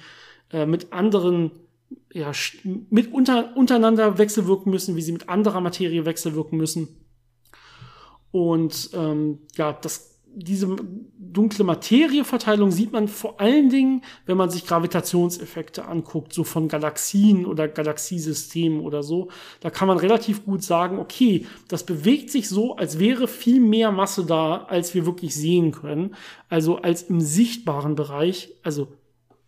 [0.52, 1.50] äh, mit anderen
[2.12, 2.30] ja,
[2.90, 7.03] mit unter, untereinander wechselwirken müssen, wie sie mit anderer Materie wechselwirken müssen.
[8.34, 10.76] Und ähm, ja, das, diese
[11.16, 17.46] dunkle Materieverteilung sieht man vor allen Dingen, wenn man sich Gravitationseffekte anguckt, so von Galaxien
[17.46, 19.28] oder Galaxiesystemen oder so.
[19.60, 23.92] Da kann man relativ gut sagen, okay, das bewegt sich so, als wäre viel mehr
[23.92, 26.16] Masse da, als wir wirklich sehen können.
[26.48, 28.88] Also als im sichtbaren Bereich, also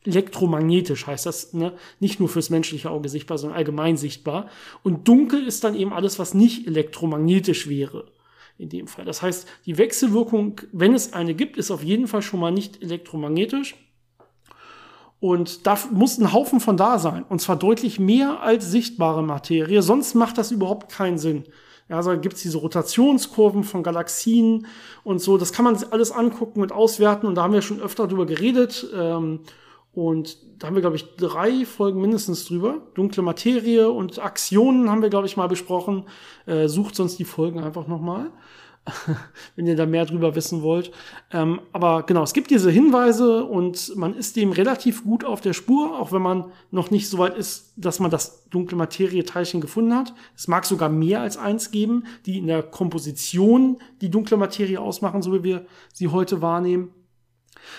[0.04, 1.72] elektromagnetisch heißt das, ne?
[1.98, 4.48] nicht nur fürs menschliche Auge sichtbar, sondern allgemein sichtbar.
[4.84, 8.04] Und dunkel ist dann eben alles, was nicht elektromagnetisch wäre
[8.58, 9.04] in dem Fall.
[9.04, 12.82] Das heißt, die Wechselwirkung, wenn es eine gibt, ist auf jeden Fall schon mal nicht
[12.82, 13.74] elektromagnetisch.
[15.18, 17.24] Und da muss ein Haufen von da sein.
[17.28, 19.82] Und zwar deutlich mehr als sichtbare Materie.
[19.82, 21.44] Sonst macht das überhaupt keinen Sinn.
[21.88, 24.66] Ja, also gibt es diese Rotationskurven von Galaxien
[25.04, 25.38] und so.
[25.38, 27.26] Das kann man alles angucken und auswerten.
[27.26, 28.86] Und da haben wir schon öfter drüber geredet.
[28.94, 29.40] Ähm,
[29.96, 32.82] und da haben wir, glaube ich, drei Folgen mindestens drüber.
[32.92, 36.04] Dunkle Materie und Aktionen haben wir, glaube ich, mal besprochen.
[36.44, 38.30] Äh, sucht sonst die Folgen einfach nochmal,
[39.56, 40.90] wenn ihr da mehr drüber wissen wollt.
[41.32, 45.54] Ähm, aber genau, es gibt diese Hinweise und man ist dem relativ gut auf der
[45.54, 49.94] Spur, auch wenn man noch nicht so weit ist, dass man das dunkle Materie-Teilchen gefunden
[49.94, 50.12] hat.
[50.36, 55.22] Es mag sogar mehr als eins geben, die in der Komposition die dunkle Materie ausmachen,
[55.22, 56.90] so wie wir sie heute wahrnehmen.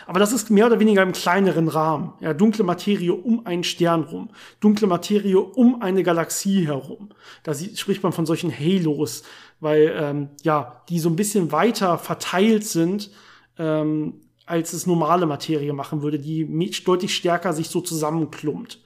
[0.06, 2.14] Aber das ist mehr oder weniger im kleineren Rahmen.
[2.20, 4.30] Ja, dunkle Materie um einen Stern rum,
[4.60, 7.10] dunkle Materie um eine Galaxie herum.
[7.44, 9.24] Da spricht man von solchen Halos,
[9.60, 13.12] weil ähm, ja die so ein bisschen weiter verteilt sind,
[13.58, 16.46] ähm, als es normale Materie machen würde, die
[16.86, 18.80] deutlich stärker sich so zusammenklumpt.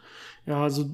[0.46, 0.90] Ja, also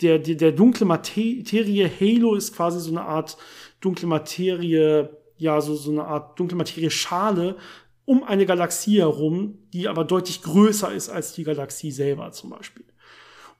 [0.00, 3.36] der, der, der dunkle Materie Halo ist quasi so eine Art
[3.80, 7.56] dunkle Materie, ja, so, so eine Art dunkle Materie Schale,
[8.08, 12.86] um eine Galaxie herum, die aber deutlich größer ist als die Galaxie selber zum Beispiel.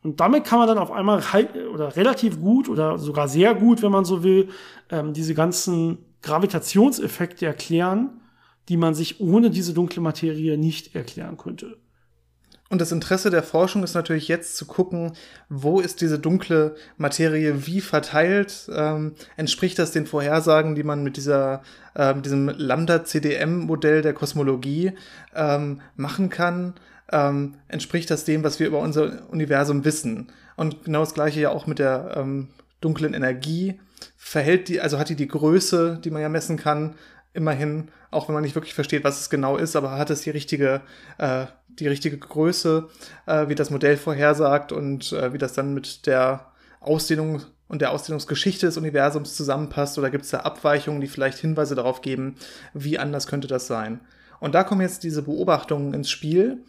[0.03, 3.83] Und damit kann man dann auf einmal halt, oder relativ gut oder sogar sehr gut,
[3.83, 4.49] wenn man so will,
[4.89, 8.23] ähm, diese ganzen Gravitationseffekte erklären,
[8.71, 11.77] die man sich ohne diese dunkle Materie nicht erklären könnte.
[12.71, 15.13] Und das Interesse der Forschung ist natürlich jetzt zu gucken,
[15.49, 18.69] wo ist diese dunkle Materie wie verteilt?
[18.75, 21.63] Ähm, entspricht das den Vorhersagen, die man mit dieser,
[21.95, 24.93] äh, diesem Lambda-CDM-Modell der Kosmologie
[25.35, 26.75] ähm, machen kann?
[27.11, 30.31] Ähm, entspricht das dem, was wir über unser Universum wissen?
[30.57, 32.49] Und genau das gleiche ja auch mit der ähm,
[32.83, 33.81] dunklen Energie.
[34.17, 36.97] Verhält die, also hat die die Größe, die man ja messen kann,
[37.39, 40.31] immerhin, auch wenn man nicht wirklich versteht, was es genau ist, aber hat es die
[40.31, 40.83] richtige,
[41.17, 42.89] äh, die richtige Größe,
[43.27, 46.47] äh, wie das Modell vorhersagt und äh, wie das dann mit der
[46.81, 51.75] Ausdehnung und der Ausdehnungsgeschichte des Universums zusammenpasst oder gibt es da Abweichungen, die vielleicht Hinweise
[51.75, 52.35] darauf geben,
[52.75, 54.01] wie anders könnte das sein.
[54.41, 56.65] Und da kommen jetzt diese Beobachtungen ins Spiel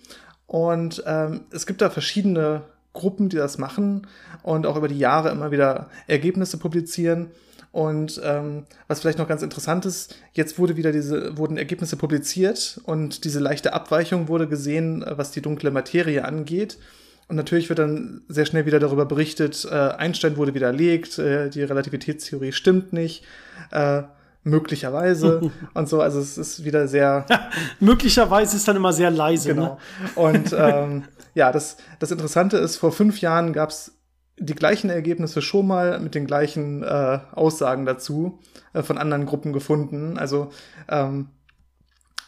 [0.45, 2.63] und ähm, es gibt da verschiedene
[2.93, 4.07] Gruppen, die das machen
[4.43, 7.31] und auch über die Jahre immer wieder Ergebnisse publizieren.
[7.71, 12.79] Und ähm, was vielleicht noch ganz interessant ist, jetzt wurde wieder diese, wurden Ergebnisse publiziert
[12.85, 16.79] und diese leichte Abweichung wurde gesehen, äh, was die dunkle Materie angeht.
[17.27, 21.61] Und natürlich wird dann sehr schnell wieder darüber berichtet, äh, Einstein wurde widerlegt, äh, die
[21.61, 23.23] Relativitätstheorie stimmt nicht,
[23.71, 24.01] äh,
[24.43, 26.01] möglicherweise und so.
[26.01, 27.27] Also es ist wieder sehr.
[27.79, 29.49] möglicherweise ist dann immer sehr leise.
[29.49, 29.77] Genau.
[30.05, 30.09] Ne?
[30.15, 31.03] Und ähm,
[31.35, 33.91] ja, das, das Interessante ist, vor fünf Jahren gab es
[34.39, 38.39] die gleichen Ergebnisse schon mal mit den gleichen äh, Aussagen dazu
[38.73, 40.17] äh, von anderen Gruppen gefunden.
[40.17, 40.49] Also
[40.87, 41.27] ähm,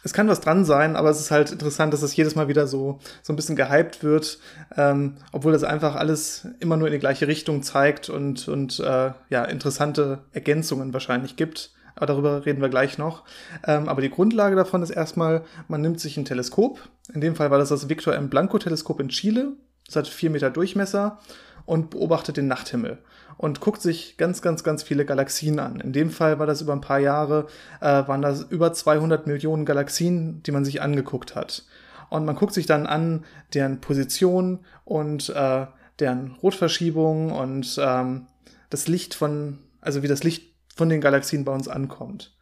[0.04, 2.66] es kann was dran sein, aber es ist halt interessant, dass es jedes Mal wieder
[2.66, 4.38] so, so ein bisschen gehypt wird,
[4.76, 9.12] ähm, obwohl das einfach alles immer nur in die gleiche Richtung zeigt und, und äh,
[9.30, 11.70] ja, interessante Ergänzungen wahrscheinlich gibt.
[11.94, 13.24] Aber darüber reden wir gleich noch.
[13.66, 16.80] Ähm, aber die Grundlage davon ist erstmal, man nimmt sich ein Teleskop.
[17.12, 18.30] In dem Fall war das das Victor M.
[18.30, 19.52] Blanco Teleskop in Chile.
[19.86, 21.18] Das hat vier Meter Durchmesser
[21.64, 22.98] und beobachtet den Nachthimmel
[23.36, 25.80] und guckt sich ganz, ganz, ganz viele Galaxien an.
[25.80, 27.46] In dem Fall war das über ein paar Jahre,
[27.80, 31.64] äh, waren das über 200 Millionen Galaxien, die man sich angeguckt hat.
[32.08, 35.66] Und man guckt sich dann an deren Position und äh,
[35.98, 38.26] deren Rotverschiebung und ähm,
[38.70, 42.36] das Licht von, also wie das Licht von den Galaxien bei uns ankommt.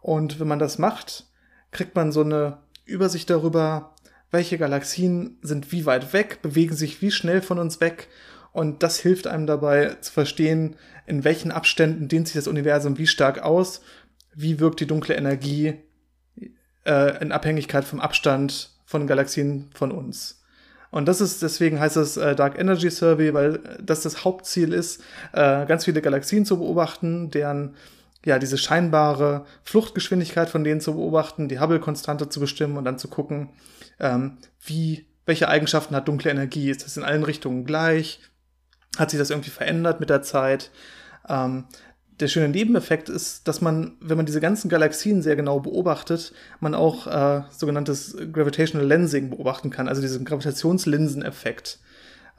[0.00, 1.26] Und wenn man das macht,
[1.70, 3.94] kriegt man so eine Übersicht darüber,
[4.30, 8.08] welche Galaxien sind wie weit weg, bewegen sich wie schnell von uns weg
[8.52, 10.76] und das hilft einem dabei zu verstehen,
[11.06, 13.80] in welchen Abständen dehnt sich das Universum wie stark aus,
[14.34, 15.74] wie wirkt die dunkle Energie
[16.84, 20.40] äh, in Abhängigkeit vom Abstand von Galaxien von uns.
[20.90, 25.02] Und das ist, deswegen heißt es äh, Dark Energy Survey, weil das das Hauptziel ist,
[25.32, 27.76] äh, ganz viele Galaxien zu beobachten, deren
[28.24, 33.08] ja, diese scheinbare Fluchtgeschwindigkeit von denen zu beobachten, die Hubble-Konstante zu bestimmen und dann zu
[33.08, 33.50] gucken,
[33.98, 36.70] ähm, wie, welche Eigenschaften hat dunkle Energie?
[36.70, 38.20] Ist das in allen Richtungen gleich?
[38.98, 40.70] Hat sich das irgendwie verändert mit der Zeit.
[41.28, 41.64] Ähm,
[42.20, 46.74] der schöne Nebeneffekt ist, dass man, wenn man diese ganzen Galaxien sehr genau beobachtet, man
[46.74, 51.78] auch äh, sogenanntes Gravitational Lensing beobachten kann, also diesen Gravitationslinseneffekt.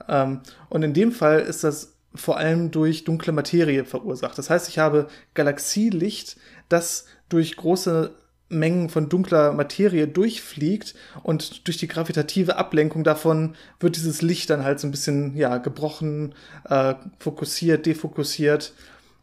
[0.07, 4.37] Ähm, und in dem Fall ist das vor allem durch dunkle Materie verursacht.
[4.37, 6.37] Das heißt, ich habe Galaxielicht,
[6.69, 8.11] das durch große
[8.51, 10.93] Mengen von dunkler Materie durchfliegt
[11.23, 15.57] und durch die gravitative Ablenkung davon wird dieses Licht dann halt so ein bisschen ja
[15.57, 16.35] gebrochen,
[16.69, 18.73] äh, fokussiert, defokussiert.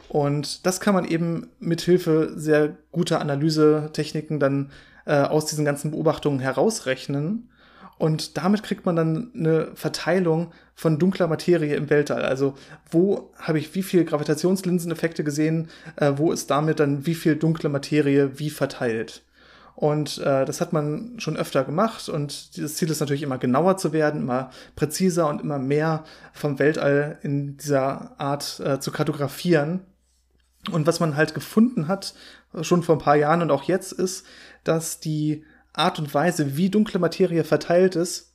[0.08, 4.70] Und das kann man eben mit Hilfe sehr guter Analysetechniken dann
[5.04, 7.48] äh, aus diesen ganzen Beobachtungen herausrechnen
[7.98, 12.22] und damit kriegt man dann eine Verteilung von dunkler Materie im Weltall.
[12.22, 12.54] Also
[12.90, 17.68] wo habe ich wie viel Gravitationslinseneffekte gesehen, äh, wo ist damit dann wie viel dunkle
[17.68, 19.22] Materie wie verteilt.
[19.74, 23.76] Und äh, das hat man schon öfter gemacht und das Ziel ist natürlich immer genauer
[23.76, 29.80] zu werden, immer präziser und immer mehr vom Weltall in dieser Art äh, zu kartografieren.
[30.72, 32.14] Und was man halt gefunden hat,
[32.62, 34.26] schon vor ein paar Jahren und auch jetzt, ist,
[34.64, 35.44] dass die
[35.78, 38.34] Art und Weise, wie dunkle Materie verteilt ist,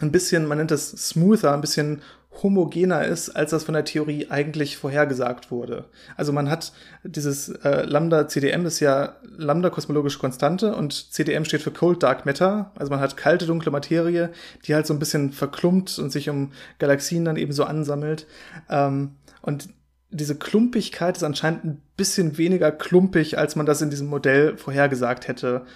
[0.00, 2.02] ein bisschen, man nennt das smoother, ein bisschen
[2.42, 5.84] homogener ist, als das von der Theorie eigentlich vorhergesagt wurde.
[6.16, 6.72] Also man hat
[7.04, 12.24] dieses äh, Lambda CDM ist ja Lambda kosmologische Konstante und CDM steht für Cold Dark
[12.24, 12.72] Matter.
[12.74, 14.30] Also man hat kalte dunkle Materie,
[14.64, 18.26] die halt so ein bisschen verklumpt und sich um Galaxien dann eben so ansammelt.
[18.70, 19.68] Ähm, und
[20.10, 25.28] diese Klumpigkeit ist anscheinend ein bisschen weniger klumpig, als man das in diesem Modell vorhergesagt
[25.28, 25.66] hätte.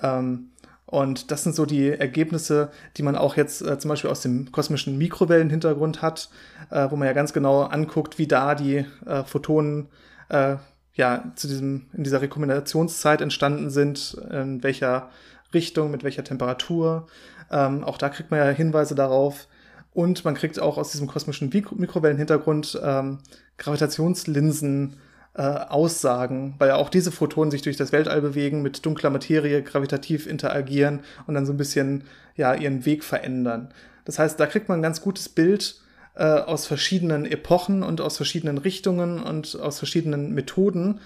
[0.00, 0.50] Ähm,
[0.94, 4.52] und das sind so die Ergebnisse, die man auch jetzt äh, zum Beispiel aus dem
[4.52, 6.28] kosmischen Mikrowellenhintergrund hat,
[6.70, 9.88] äh, wo man ja ganz genau anguckt, wie da die äh, Photonen
[10.28, 10.54] äh,
[10.94, 15.10] ja zu diesem in dieser Rekombinationszeit entstanden sind, in welcher
[15.52, 17.08] Richtung, mit welcher Temperatur.
[17.50, 19.48] Ähm, auch da kriegt man ja Hinweise darauf.
[19.94, 23.18] Und man kriegt auch aus diesem kosmischen Mikrowellenhintergrund ähm,
[23.58, 24.94] Gravitationslinsen
[25.34, 29.62] äh, Aussagen, weil ja auch diese Photonen sich durch das Weltall bewegen, mit dunkler Materie
[29.62, 32.04] gravitativ interagieren und dann so ein bisschen
[32.36, 33.72] ja ihren Weg verändern.
[34.04, 35.80] Das heißt, da kriegt man ein ganz gutes Bild
[36.14, 41.00] äh, aus verschiedenen Epochen und aus verschiedenen Richtungen und aus verschiedenen Methoden,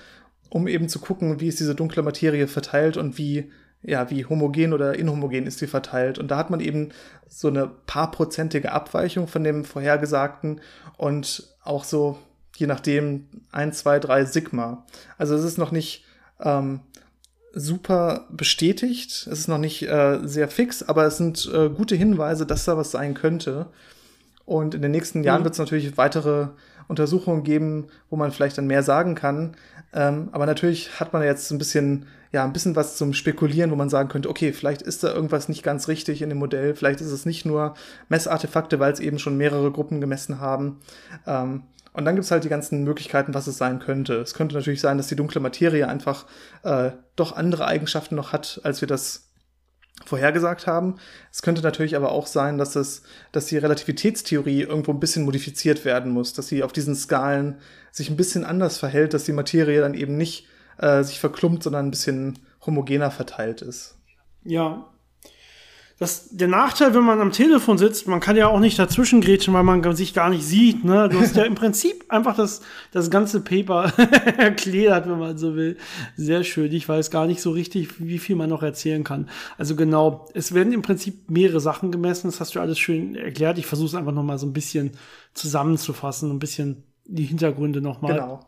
[0.51, 3.51] um eben zu gucken, wie ist diese dunkle Materie verteilt und wie
[3.83, 6.19] ja, wie homogen oder inhomogen ist sie verteilt.
[6.19, 6.91] Und da hat man eben
[7.29, 10.61] so eine paarprozentige Abweichung von dem vorhergesagten
[10.97, 12.19] und auch so,
[12.59, 14.85] je nachdem, ein, zwei, drei Sigma.
[15.17, 16.05] Also es ist noch nicht
[16.41, 16.81] ähm,
[17.53, 22.47] super bestätigt, es ist noch nicht äh, sehr fix, aber es sind äh, gute Hinweise,
[22.47, 23.67] dass da was sein könnte.
[24.45, 25.45] Und in den nächsten Jahren mhm.
[25.45, 26.49] wird es natürlich weitere
[26.89, 29.57] Untersuchungen geben, wo man vielleicht dann mehr sagen kann.
[29.93, 33.77] Ähm, aber natürlich hat man jetzt ein bisschen, ja, ein bisschen was zum Spekulieren, wo
[33.77, 36.75] man sagen könnte, okay, vielleicht ist da irgendwas nicht ganz richtig in dem Modell.
[36.75, 37.75] Vielleicht ist es nicht nur
[38.09, 40.81] Messartefakte, weil es eben schon mehrere Gruppen gemessen haben.
[41.27, 41.63] Ähm,
[41.93, 44.15] und dann gibt es halt die ganzen Möglichkeiten, was es sein könnte.
[44.15, 46.27] Es könnte natürlich sein, dass die dunkle Materie einfach
[46.63, 49.29] äh, doch andere Eigenschaften noch hat, als wir das
[50.05, 50.97] vorhergesagt haben.
[51.33, 55.85] Es könnte natürlich aber auch sein, dass es, dass die Relativitätstheorie irgendwo ein bisschen modifiziert
[55.85, 57.59] werden muss, dass sie auf diesen Skalen
[57.91, 60.47] sich ein bisschen anders verhält, dass die Materie dann eben nicht
[60.79, 63.97] äh, sich verklumpt, sondern ein bisschen homogener verteilt ist.
[64.45, 64.87] Ja,
[65.99, 69.53] das, der Nachteil, wenn man am Telefon sitzt, man kann ja auch nicht dazwischen grätschen,
[69.53, 70.85] weil man sich gar nicht sieht.
[70.85, 71.09] Ne?
[71.09, 72.61] Du hast ja im Prinzip einfach das,
[72.93, 73.93] das ganze Paper
[74.39, 75.77] erklärt, wenn man so will.
[76.17, 76.73] Sehr schön.
[76.73, 79.29] Ich weiß gar nicht so richtig, wie viel man noch erzählen kann.
[79.57, 82.29] Also genau, es werden im Prinzip mehrere Sachen gemessen.
[82.29, 83.59] Das hast du alles schön erklärt.
[83.59, 84.93] Ich versuche es einfach noch mal so ein bisschen
[85.35, 88.15] zusammenzufassen, ein bisschen die Hintergründe noch mal.
[88.15, 88.41] Genau.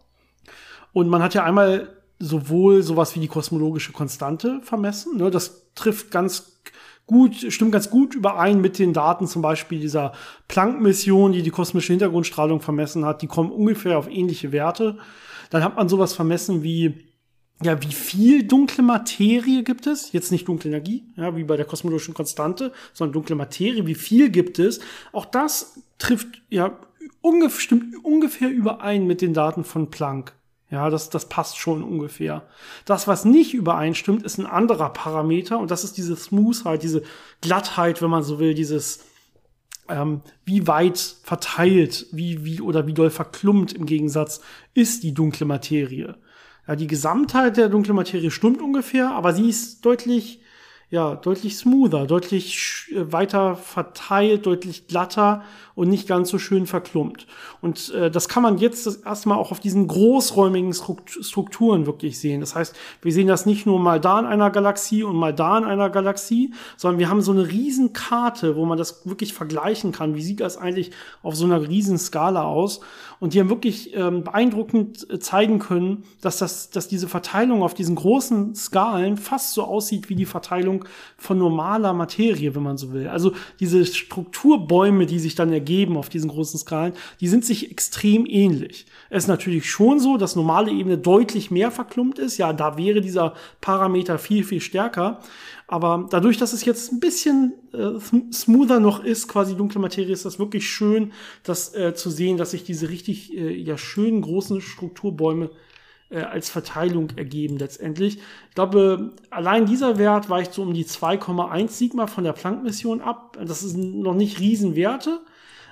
[0.93, 1.89] Und man hat ja einmal
[2.21, 5.17] sowohl sowas wie die kosmologische Konstante vermessen.
[5.17, 5.33] Ne?
[5.33, 6.61] Das trifft ganz
[7.11, 10.13] gut, stimmt ganz gut überein mit den Daten zum Beispiel dieser
[10.47, 13.21] Planck-Mission, die die kosmische Hintergrundstrahlung vermessen hat.
[13.21, 14.97] Die kommen ungefähr auf ähnliche Werte.
[15.51, 16.95] Dann hat man sowas vermessen wie
[17.63, 20.13] ja, wie viel dunkle Materie gibt es?
[20.13, 23.87] Jetzt nicht dunkle Energie, ja, wie bei der kosmologischen Konstante, sondern dunkle Materie.
[23.87, 24.81] Wie viel gibt es?
[25.13, 26.79] Auch das trifft ja
[27.21, 30.33] ungefähr, stimmt ungefähr überein mit den Daten von Planck.
[30.71, 32.43] Ja, das, das passt schon ungefähr.
[32.85, 37.03] Das, was nicht übereinstimmt, ist ein anderer Parameter und das ist diese Smoothheit, diese
[37.41, 39.05] Glattheit, wenn man so will, dieses
[39.89, 44.41] ähm, wie weit verteilt, wie, wie oder wie doll verklumpt im Gegensatz
[44.73, 46.17] ist die dunkle Materie.
[46.69, 50.41] Ja, die Gesamtheit der dunklen Materie stimmt ungefähr, aber sie ist deutlich
[50.91, 55.45] ja, deutlich smoother, deutlich äh, weiter verteilt, deutlich glatter
[55.81, 57.27] und nicht ganz so schön verklumpt.
[57.63, 62.43] Und äh, das kann man jetzt erstmal auch auf diesen großräumigen Strukturen wirklich sehen.
[62.43, 65.57] Das heißt, wir sehen das nicht nur mal da in einer Galaxie und mal da
[65.57, 69.91] in einer Galaxie, sondern wir haben so eine riesen Karte, wo man das wirklich vergleichen
[69.91, 70.15] kann.
[70.15, 70.91] Wie sieht das eigentlich
[71.23, 72.81] auf so einer riesen Skala aus?
[73.21, 77.75] Und die haben wirklich ähm, beeindruckend äh, zeigen können, dass, das, dass diese Verteilung auf
[77.75, 80.85] diesen großen Skalen fast so aussieht wie die Verteilung
[81.17, 83.09] von normaler Materie, wenn man so will.
[83.09, 88.27] Also diese Strukturbäume, die sich dann ergeben auf diesen großen Skalen, die sind sich extrem
[88.27, 88.87] ähnlich.
[89.09, 92.39] Es ist natürlich schon so, dass normale Ebene deutlich mehr verklumpt ist.
[92.39, 95.21] Ja, da wäre dieser Parameter viel, viel stärker.
[95.67, 98.01] Aber dadurch, dass es jetzt ein bisschen äh,
[98.33, 101.13] smoother noch ist, quasi dunkle Materie, ist das wirklich schön,
[101.45, 105.51] das äh, zu sehen, dass sich diese richtig äh, ja schönen großen Strukturbäume
[106.11, 108.19] äh, als Verteilung ergeben letztendlich.
[108.49, 113.39] Ich glaube, allein dieser Wert weicht so um die 2,1 Sigma von der Planck-Mission ab.
[113.41, 115.21] Das ist noch nicht Riesenwerte,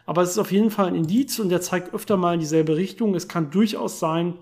[0.08, 2.76] aber es ist auf jeden Fall ein Indiz und der zeigt öfter mal in dieselbe
[2.76, 3.14] Richtung.
[3.14, 4.38] Es kann durchaus sein,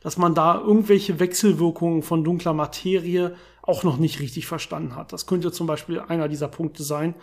[0.00, 5.12] dass man da irgendwelche Wechselwirkungen von dunkler Materie auch noch nicht richtig verstanden hat.
[5.12, 7.16] Das könnte zum Beispiel einer dieser Punkte sein,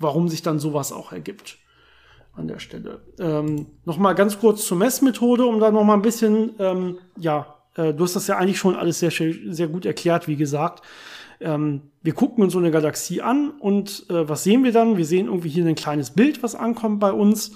[0.00, 1.58] warum sich dann sowas auch ergibt
[2.34, 3.00] an der Stelle.
[3.20, 8.02] Ähm, Nochmal ganz kurz zur Messmethode, um da nochmal ein bisschen, ähm, ja, äh, du
[8.02, 10.82] hast das ja eigentlich schon alles sehr, sehr gut erklärt, wie gesagt.
[11.40, 14.96] Ähm, wir gucken uns so eine Galaxie an und äh, was sehen wir dann?
[14.96, 17.52] Wir sehen irgendwie hier ein kleines Bild, was ankommt bei uns.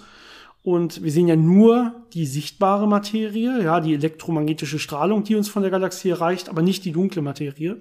[0.64, 5.62] Und wir sehen ja nur die sichtbare Materie, ja, die elektromagnetische Strahlung, die uns von
[5.62, 7.80] der Galaxie erreicht, aber nicht die dunkle Materie.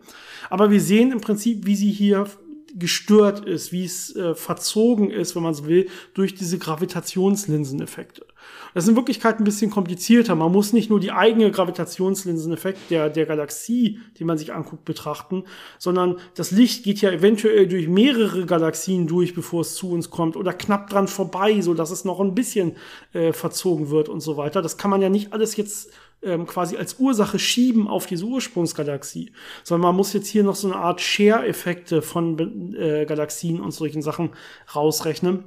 [0.49, 2.26] Aber wir sehen im Prinzip, wie sie hier
[2.74, 8.26] gestört ist, wie es äh, verzogen ist, wenn man so will, durch diese Gravitationslinseneffekte.
[8.74, 10.36] Das ist in Wirklichkeit ein bisschen komplizierter.
[10.36, 15.44] Man muss nicht nur die eigene Gravitationslinseneffekt der, der Galaxie, die man sich anguckt, betrachten,
[15.78, 20.36] sondern das Licht geht ja eventuell durch mehrere Galaxien durch, bevor es zu uns kommt
[20.36, 22.76] oder knapp dran vorbei, so dass es noch ein bisschen
[23.14, 24.62] äh, verzogen wird und so weiter.
[24.62, 25.92] Das kann man ja nicht alles jetzt
[26.24, 29.32] ähm, quasi als Ursache schieben auf diese Ursprungsgalaxie,
[29.64, 34.02] sondern man muss jetzt hier noch so eine Art Share-Effekte von äh, Galaxien und solchen
[34.02, 34.32] Sachen
[34.76, 35.46] rausrechnen.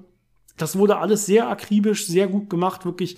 [0.56, 3.16] Das wurde alles sehr akribisch, sehr gut gemacht, wirklich.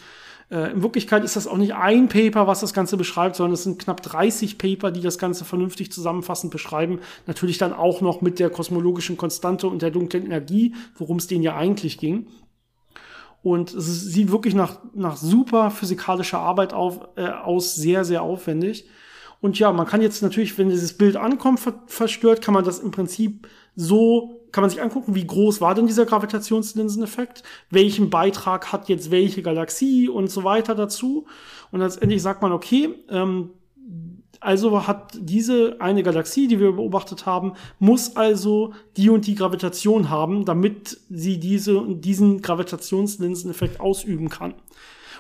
[0.50, 3.64] Äh, in Wirklichkeit ist das auch nicht ein Paper, was das Ganze beschreibt, sondern es
[3.64, 7.00] sind knapp 30 Paper, die das Ganze vernünftig zusammenfassend beschreiben.
[7.26, 11.42] Natürlich dann auch noch mit der kosmologischen Konstante und der dunklen Energie, worum es denen
[11.42, 12.28] ja eigentlich ging.
[13.42, 18.88] Und es sieht wirklich nach, nach super physikalischer Arbeit auf, äh, aus, sehr, sehr aufwendig.
[19.40, 22.78] Und ja, man kann jetzt natürlich, wenn dieses Bild ankommt, ver verstört, kann man das
[22.78, 28.72] im Prinzip so, kann man sich angucken, wie groß war denn dieser Gravitationslinseneffekt, welchen Beitrag
[28.72, 31.26] hat jetzt welche Galaxie und so weiter dazu.
[31.70, 33.50] Und letztendlich sagt man, okay, ähm,
[34.40, 40.10] also hat diese eine Galaxie, die wir beobachtet haben, muss also die und die Gravitation
[40.10, 44.54] haben, damit sie diese, diesen Gravitationslinseneffekt ausüben kann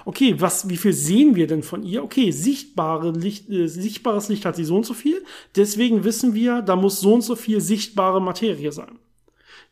[0.06, 2.02] okay, was, wie viel sehen wir denn von ihr?
[2.02, 5.22] Okay, sichtbare Licht, äh, sichtbares Licht hat sie so und so viel.
[5.56, 8.98] Deswegen wissen wir, da muss so und so viel sichtbare Materie sein.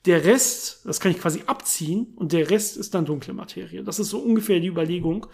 [0.07, 3.82] Der Rest, das kann ich quasi abziehen und der Rest ist dann dunkle Materie.
[3.82, 5.26] Das ist so ungefähr die Überlegung.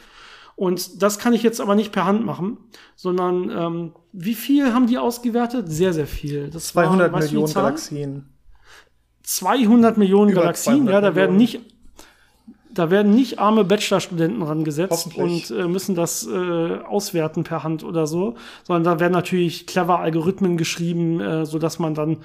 [0.57, 2.59] Und das kann ich jetzt aber nicht per Hand machen,
[2.95, 5.67] sondern ähm, wie viel haben die ausgewertet?
[5.69, 6.51] Sehr, sehr viel.
[6.51, 8.29] Das 200 war, Millionen Galaxien.
[9.23, 11.61] 200 Millionen Über Galaxien, ja, da werden nicht
[12.73, 18.07] da werden nicht arme Bachelorstudenten rangesetzt und äh, müssen das äh, auswerten per Hand oder
[18.07, 22.19] so, sondern da werden natürlich clever Algorithmen geschrieben, äh, so dass man dann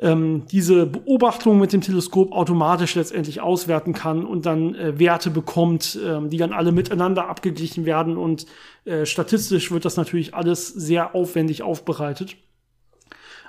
[0.00, 5.96] ähm, diese Beobachtung mit dem Teleskop automatisch letztendlich auswerten kann und dann äh, Werte bekommt,
[5.96, 8.46] äh, die dann alle miteinander abgeglichen werden und
[8.86, 12.36] äh, statistisch wird das natürlich alles sehr aufwendig aufbereitet.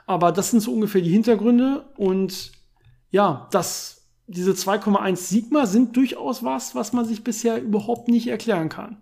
[0.05, 2.51] Aber das sind so ungefähr die Hintergründe und
[3.11, 8.69] ja, das diese 2,1 Sigma sind durchaus was, was man sich bisher überhaupt nicht erklären
[8.69, 8.97] kann.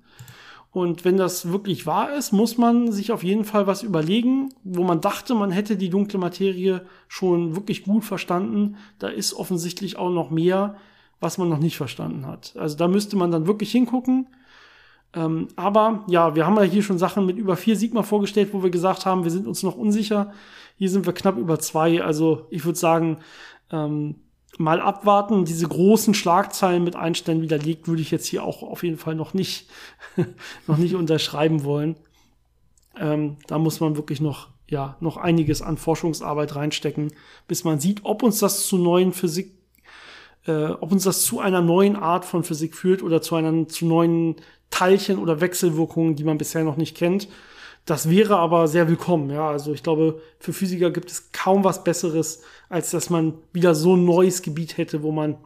[0.72, 4.84] Und wenn das wirklich wahr ist, muss man sich auf jeden Fall was überlegen, wo
[4.84, 8.78] man dachte, man hätte die dunkle Materie schon wirklich gut verstanden.
[9.00, 10.76] Da ist offensichtlich auch noch mehr,
[11.20, 12.54] was man noch nicht verstanden hat.
[12.56, 14.28] Also da müsste man dann wirklich hingucken.
[15.14, 18.62] Ähm, aber ja, wir haben ja hier schon Sachen mit über 4 Sigma vorgestellt, wo
[18.62, 20.34] wir gesagt haben, wir sind uns noch unsicher.
[20.78, 22.04] Hier sind wir knapp über 2.
[22.04, 23.18] Also ich würde sagen,
[23.72, 24.16] ähm,
[24.58, 25.46] mal abwarten.
[25.46, 29.34] Diese großen Schlagzeilen mit Einstein widerlegt, würde ich jetzt hier auch auf jeden Fall noch
[29.34, 29.70] nicht,
[30.68, 31.96] noch nicht unterschreiben wollen.
[32.98, 37.14] Ähm, da muss man wirklich noch, ja, noch einiges an Forschungsarbeit reinstecken,
[37.48, 39.54] bis man sieht, ob uns das zu neuen Physik,
[40.46, 43.86] äh, ob uns das zu einer neuen Art von Physik führt oder zu einer, zu
[43.86, 44.36] neuen
[44.70, 47.28] Teilchen oder Wechselwirkungen, die man bisher noch nicht kennt.
[47.86, 49.50] Das wäre aber sehr willkommen, ja.
[49.50, 53.96] Also ich glaube, für Physiker gibt es kaum was Besseres, als dass man wieder so
[53.96, 55.38] ein neues Gebiet hätte, wo man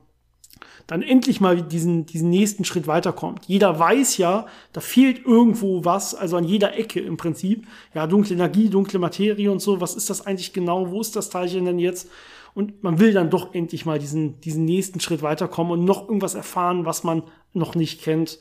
[0.88, 3.46] dann endlich mal diesen, diesen nächsten Schritt weiterkommt.
[3.46, 7.66] Jeder weiß ja, da fehlt irgendwo was, also an jeder Ecke im Prinzip.
[7.94, 10.92] Ja, dunkle Energie, dunkle Materie und so, was ist das eigentlich genau?
[10.92, 12.10] Wo ist das Teilchen denn jetzt?
[12.54, 16.36] Und man will dann doch endlich mal diesen, diesen nächsten Schritt weiterkommen und noch irgendwas
[16.36, 18.38] erfahren, was man noch nicht kennt.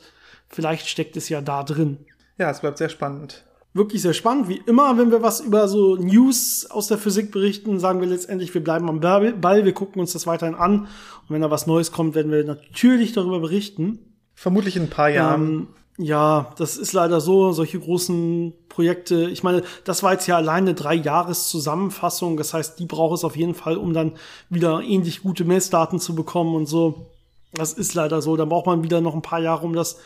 [0.49, 1.97] Vielleicht steckt es ja da drin.
[2.37, 4.47] Ja, es bleibt sehr spannend wirklich sehr spannend.
[4.47, 8.53] Wie immer, wenn wir was über so News aus der Physik berichten, sagen wir letztendlich,
[8.53, 10.81] wir bleiben am Ball, wir gucken uns das weiterhin an.
[10.81, 13.99] Und wenn da was Neues kommt, werden wir natürlich darüber berichten.
[14.35, 15.43] Vermutlich in ein paar Jahren.
[15.43, 15.67] Ähm,
[15.97, 19.29] ja, das ist leider so, solche großen Projekte.
[19.29, 22.35] Ich meine, das war jetzt ja alleine eine drei Jahres Zusammenfassung.
[22.35, 24.13] Das heißt, die braucht es auf jeden Fall, um dann
[24.49, 27.11] wieder ähnlich gute Messdaten zu bekommen und so.
[27.53, 28.35] Das ist leider so.
[28.35, 29.99] Da braucht man wieder noch ein paar Jahre, um das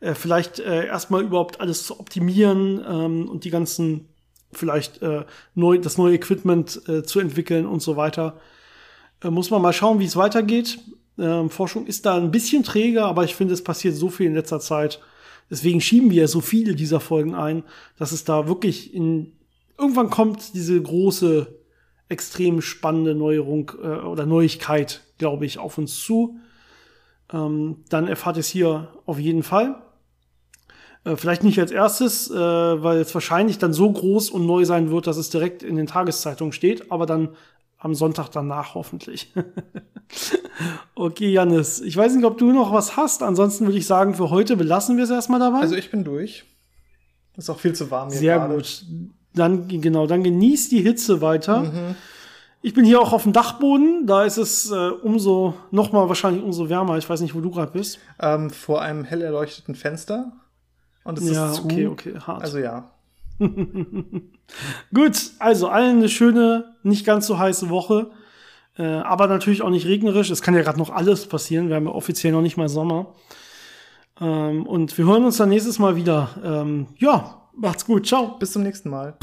[0.00, 4.08] äh, vielleicht äh, erstmal überhaupt alles zu optimieren ähm, und die ganzen
[4.52, 5.24] vielleicht äh,
[5.54, 8.40] neu, das neue Equipment äh, zu entwickeln und so weiter.
[9.22, 10.78] Äh, muss man mal schauen, wie es weitergeht.
[11.18, 14.34] Ähm, Forschung ist da ein bisschen träger, aber ich finde, es passiert so viel in
[14.34, 15.00] letzter Zeit.
[15.50, 17.64] Deswegen schieben wir so viele dieser Folgen ein,
[17.98, 19.32] dass es da wirklich in
[19.78, 21.48] irgendwann kommt diese große,
[22.08, 26.38] extrem spannende Neuerung äh, oder Neuigkeit, glaube ich, auf uns zu.
[27.32, 29.76] Ähm, dann erfahrt es hier auf jeden Fall.
[31.04, 34.90] Äh, vielleicht nicht als erstes, äh, weil es wahrscheinlich dann so groß und neu sein
[34.90, 37.30] wird, dass es direkt in den Tageszeitungen steht, aber dann
[37.78, 39.32] am Sonntag danach hoffentlich.
[40.94, 43.22] okay, Janis, ich weiß nicht, ob du noch was hast.
[43.22, 45.58] Ansonsten würde ich sagen, für heute belassen wir es erstmal dabei.
[45.58, 46.44] Also ich bin durch.
[47.36, 48.54] Ist auch viel zu warm hier Sehr gerade.
[48.54, 48.84] gut.
[49.34, 51.60] Dann, genau, dann genießt die Hitze weiter.
[51.60, 51.96] Mhm.
[52.64, 56.42] Ich bin hier auch auf dem Dachboden, da ist es äh, umso, noch mal wahrscheinlich
[56.42, 56.96] umso wärmer.
[56.96, 57.98] Ich weiß nicht, wo du gerade bist.
[58.18, 60.32] Ähm, vor einem hell erleuchteten Fenster.
[61.04, 61.64] Und es ja, ist zu.
[61.64, 62.40] okay, okay, hart.
[62.40, 62.90] Also ja.
[64.94, 68.12] Gut, also allen eine schöne, nicht ganz so heiße Woche.
[68.78, 70.30] Äh, aber natürlich auch nicht regnerisch.
[70.30, 71.68] Es kann ja gerade noch alles passieren.
[71.68, 73.12] Wir haben ja offiziell noch nicht mal Sommer.
[74.18, 76.30] Ähm, und wir hören uns dann nächstes Mal wieder.
[76.42, 78.06] Ähm, ja, macht's gut.
[78.06, 78.38] Ciao.
[78.38, 79.18] Bis zum nächsten Mal.